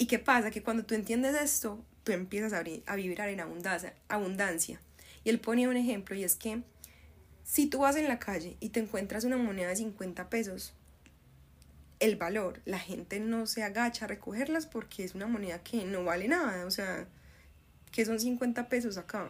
¿Y 0.00 0.06
qué 0.06 0.18
pasa? 0.18 0.50
Que 0.50 0.62
cuando 0.62 0.86
tú 0.86 0.94
entiendes 0.94 1.36
esto, 1.36 1.84
tú 2.04 2.12
empiezas 2.12 2.54
a, 2.54 2.64
a 2.86 2.96
vibrar 2.96 3.28
en 3.28 3.40
abundancia, 3.40 3.92
abundancia. 4.08 4.80
Y 5.24 5.28
él 5.28 5.40
ponía 5.40 5.68
un 5.68 5.76
ejemplo 5.76 6.16
y 6.16 6.24
es 6.24 6.36
que 6.36 6.62
si 7.44 7.66
tú 7.66 7.80
vas 7.80 7.96
en 7.96 8.08
la 8.08 8.18
calle 8.18 8.56
y 8.60 8.70
te 8.70 8.80
encuentras 8.80 9.24
una 9.24 9.36
moneda 9.36 9.68
de 9.68 9.76
50 9.76 10.30
pesos, 10.30 10.72
el 11.98 12.16
valor. 12.16 12.62
La 12.64 12.78
gente 12.78 13.20
no 13.20 13.46
se 13.46 13.62
agacha 13.62 14.06
a 14.06 14.08
recogerlas 14.08 14.64
porque 14.64 15.04
es 15.04 15.14
una 15.14 15.26
moneda 15.26 15.62
que 15.62 15.84
no 15.84 16.02
vale 16.02 16.28
nada, 16.28 16.64
o 16.64 16.70
sea, 16.70 17.06
que 17.92 18.06
son 18.06 18.18
50 18.18 18.70
pesos 18.70 18.96
acá. 18.96 19.28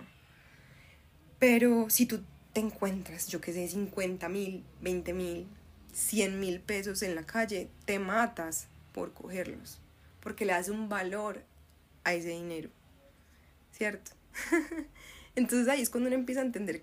Pero 1.40 1.90
si 1.90 2.06
tú 2.06 2.22
te 2.52 2.61
encuentras, 2.61 3.26
yo 3.26 3.40
que 3.40 3.52
sé, 3.52 3.66
50 3.66 4.28
mil, 4.28 4.64
20 4.83 5.12
mil, 5.14 5.48
100 5.92 6.38
mil 6.38 6.61
pesos 6.61 7.02
en 7.02 7.16
la 7.16 7.26
calle, 7.26 7.68
te 7.87 7.98
matas 7.98 8.68
por 8.92 9.12
cogerlos, 9.12 9.80
porque 10.20 10.44
le 10.44 10.52
das 10.52 10.68
un 10.68 10.88
valor 10.88 11.44
a 12.04 12.14
ese 12.14 12.30
dinero, 12.30 12.70
¿cierto? 13.72 14.12
Entonces 15.35 15.68
ahí 15.68 15.83
es 15.83 15.90
cuando 15.90 16.09
uno 16.09 16.16
empieza 16.16 16.40
a 16.40 16.44
entender 16.44 16.83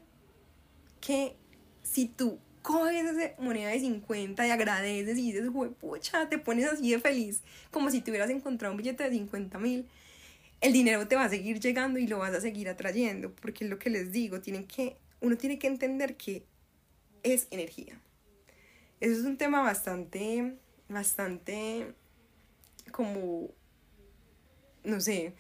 que 1.02 1.36
si 1.84 2.08
tú 2.08 2.40
coges 2.62 3.06
esa 3.06 3.34
moneda 3.40 3.70
de 3.70 3.80
50 3.80 4.46
y 4.46 4.50
agradeces 4.50 5.18
y 5.18 5.32
dices, 5.32 5.50
pucha, 5.80 6.28
te 6.28 6.38
pones 6.38 6.68
así 6.68 6.92
de 6.92 7.00
feliz, 7.00 7.42
como 7.72 7.90
si 7.90 8.02
te 8.02 8.12
hubieras 8.12 8.30
encontrado 8.30 8.74
un 8.74 8.78
billete 8.78 9.04
de 9.04 9.12
50 9.12 9.58
mil, 9.60 9.88
el 10.60 10.74
dinero 10.74 11.08
te 11.08 11.16
va 11.16 11.26
a 11.26 11.30
seguir 11.30 11.60
llegando 11.60 12.00
y 12.00 12.08
lo 12.08 12.20
vas 12.20 12.34
a 12.34 12.42
seguir 12.42 12.68
atrayendo, 12.68 13.32
porque 13.32 13.64
es 13.64 13.70
lo 13.70 13.80
que 13.80 13.90
les 13.90 14.12
digo, 14.12 14.42
tienen 14.42 14.66
que, 14.66 14.98
uno 15.22 15.38
tiene 15.38 15.60
que 15.60 15.68
entender 15.68 16.18
que 16.18 16.44
es 17.24 17.48
energía. 17.52 18.00
Eso 19.00 19.20
es 19.20 19.26
un 19.26 19.38
tema 19.38 19.62
bastante, 19.62 20.56
bastante 20.90 21.94
como, 22.92 23.50
no 24.84 25.02
sé, 25.02 25.36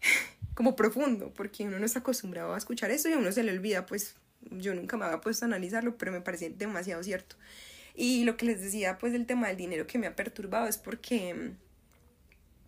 como 0.54 0.76
profundo, 0.76 1.32
porque 1.34 1.64
uno 1.64 1.78
no 1.78 1.86
está 1.86 2.00
acostumbrado 2.00 2.54
a 2.54 2.58
escuchar 2.58 2.90
eso 2.90 3.08
y 3.08 3.12
a 3.12 3.18
uno 3.18 3.32
se 3.32 3.42
le 3.42 3.52
olvida 3.52 3.86
pues 3.86 4.16
yo 4.50 4.74
nunca 4.74 4.96
me 4.96 5.04
había 5.04 5.20
puesto 5.20 5.44
a 5.44 5.48
analizarlo, 5.48 5.96
pero 5.96 6.12
me 6.12 6.20
parece 6.20 6.50
demasiado 6.50 7.02
cierto. 7.02 7.36
Y 7.94 8.24
lo 8.24 8.36
que 8.36 8.46
les 8.46 8.60
decía, 8.60 8.98
pues, 8.98 9.12
del 9.12 9.26
tema 9.26 9.48
del 9.48 9.56
dinero 9.56 9.86
que 9.86 9.98
me 9.98 10.06
ha 10.06 10.16
perturbado 10.16 10.66
es 10.66 10.78
porque, 10.78 11.52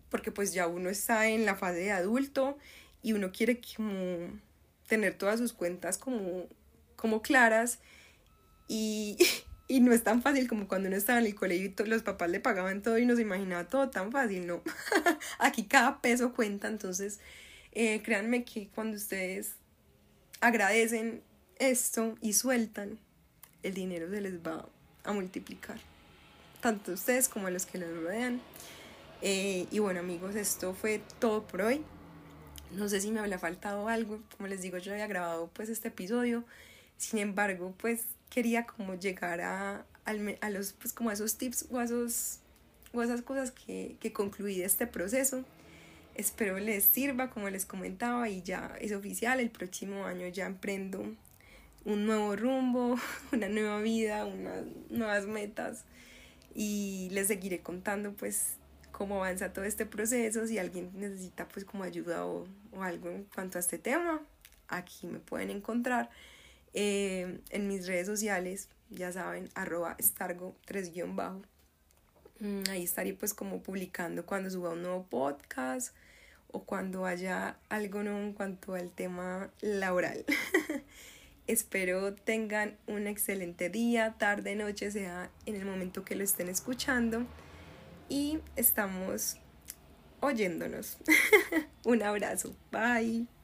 porque 0.09 0.31
pues 0.31 0.53
ya 0.53 0.67
uno 0.67 0.89
está 0.89 1.27
en 1.27 1.45
la 1.45 1.55
fase 1.55 1.79
de 1.79 1.91
adulto 1.91 2.57
y 3.01 3.13
uno 3.13 3.31
quiere 3.31 3.59
como 3.75 4.39
tener 4.87 5.17
todas 5.17 5.39
sus 5.39 5.53
cuentas 5.53 5.97
como, 5.97 6.47
como 6.95 7.21
claras 7.21 7.79
y, 8.67 9.17
y 9.67 9.79
no 9.81 9.93
es 9.93 10.03
tan 10.03 10.21
fácil 10.21 10.47
como 10.47 10.67
cuando 10.67 10.87
uno 10.87 10.97
estaba 10.97 11.19
en 11.19 11.25
el 11.25 11.35
colegio 11.35 11.73
y 11.77 11.89
los 11.89 12.03
papás 12.03 12.29
le 12.29 12.39
pagaban 12.39 12.81
todo 12.81 12.97
y 12.97 13.05
no 13.05 13.15
se 13.15 13.21
imaginaba 13.23 13.65
todo 13.67 13.89
tan 13.89 14.11
fácil, 14.11 14.45
no. 14.47 14.61
Aquí 15.39 15.63
cada 15.65 16.01
peso 16.01 16.33
cuenta, 16.33 16.67
entonces 16.67 17.19
Eh, 17.77 18.01
créanme 18.03 18.45
que 18.45 18.69
cuando 18.69 18.95
ustedes 18.95 19.51
agradecen 20.39 21.21
esto 21.59 22.15
y 22.21 22.31
sueltan, 22.33 22.97
el 23.63 23.73
dinero 23.73 24.09
se 24.09 24.21
les 24.21 24.39
va 24.39 24.65
a 25.03 25.11
multiplicar. 25.11 25.77
Tanto 26.61 26.93
ustedes 26.93 27.27
como 27.27 27.47
a 27.47 27.51
los 27.51 27.65
que 27.65 27.77
los 27.77 27.89
rodean. 28.01 28.41
Eh, 29.21 29.67
y 29.71 29.79
bueno 29.79 29.99
amigos, 29.99 30.35
esto 30.35 30.73
fue 30.73 31.01
todo 31.19 31.45
por 31.47 31.63
hoy. 31.63 31.83
No 32.71 32.87
sé 32.89 33.01
si 33.01 33.11
me 33.11 33.19
había 33.19 33.39
faltado 33.39 33.89
algo. 33.89 34.21
Como 34.37 34.47
les 34.47 34.61
digo, 34.61 34.77
yo 34.77 34.93
había 34.93 35.07
grabado 35.07 35.49
pues 35.53 35.67
este 35.69 35.89
episodio. 35.89 36.45
Sin 36.97 37.19
embargo, 37.19 37.73
pues 37.77 38.03
quería 38.29 38.65
como 38.65 38.95
llegar 38.95 39.41
a, 39.41 39.85
a 40.05 40.49
los, 40.49 40.73
pues 40.73 40.93
como 40.93 41.09
a 41.09 41.13
esos 41.13 41.37
tips 41.37 41.67
o, 41.71 41.81
esos, 41.81 42.39
o 42.93 43.01
esas 43.01 43.21
cosas 43.21 43.51
que, 43.51 43.97
que 43.99 44.13
concluí 44.13 44.59
de 44.59 44.65
este 44.65 44.87
proceso. 44.87 45.43
Espero 46.15 46.59
les 46.59 46.83
sirva, 46.83 47.29
como 47.29 47.49
les 47.49 47.65
comentaba, 47.65 48.29
y 48.29 48.41
ya 48.41 48.73
es 48.79 48.93
oficial, 48.93 49.39
el 49.39 49.49
próximo 49.49 50.05
año 50.05 50.27
ya 50.27 50.45
emprendo 50.45 51.05
un 51.85 52.05
nuevo 52.05 52.35
rumbo, 52.35 52.97
una 53.31 53.47
nueva 53.47 53.79
vida, 53.79 54.25
unas 54.25 54.63
nuevas 54.89 55.25
metas 55.27 55.85
y 56.53 57.09
les 57.11 57.27
seguiré 57.27 57.59
contando 57.59 58.13
pues 58.13 58.55
cómo 58.91 59.17
avanza 59.17 59.51
todo 59.51 59.65
este 59.65 59.85
proceso, 59.85 60.47
si 60.47 60.57
alguien 60.57 60.89
necesita 60.93 61.47
pues 61.49 61.65
como 61.65 61.83
ayuda 61.83 62.25
o, 62.25 62.47
o 62.71 62.81
algo 62.81 63.09
en 63.09 63.25
cuanto 63.25 63.57
a 63.57 63.61
este 63.61 63.77
tema, 63.77 64.21
aquí 64.69 65.05
me 65.05 65.19
pueden 65.19 65.49
encontrar 65.49 66.09
eh, 66.75 67.39
en 67.51 67.67
mis 67.69 67.87
redes 67.87 68.05
sociales, 68.05 68.67
ya 68.89 69.11
saben, 69.11 69.49
arroba 69.55 69.95
estargo 69.97 70.55
3 70.65 70.91
bajo. 71.15 71.41
Mm, 72.39 72.63
ahí 72.69 72.83
estaré 72.83 73.13
pues 73.13 73.33
como 73.33 73.63
publicando 73.63 74.25
cuando 74.25 74.49
suba 74.49 74.71
un 74.71 74.81
nuevo 74.81 75.05
podcast 75.07 75.95
o 76.51 76.63
cuando 76.65 77.05
haya 77.05 77.57
algo 77.69 78.03
nuevo 78.03 78.19
en 78.19 78.33
cuanto 78.33 78.75
al 78.75 78.91
tema 78.91 79.49
laboral. 79.61 80.25
Espero 81.47 82.13
tengan 82.13 82.77
un 82.87 83.07
excelente 83.07 83.69
día, 83.69 84.15
tarde, 84.17 84.55
noche, 84.55 84.91
sea 84.91 85.31
en 85.45 85.55
el 85.55 85.65
momento 85.65 86.03
que 86.03 86.15
lo 86.15 86.23
estén 86.23 86.49
escuchando. 86.49 87.25
Y 88.09 88.39
estamos 88.57 89.37
oyéndonos. 90.19 90.97
un 91.85 92.03
abrazo. 92.03 92.53
Bye. 92.69 93.34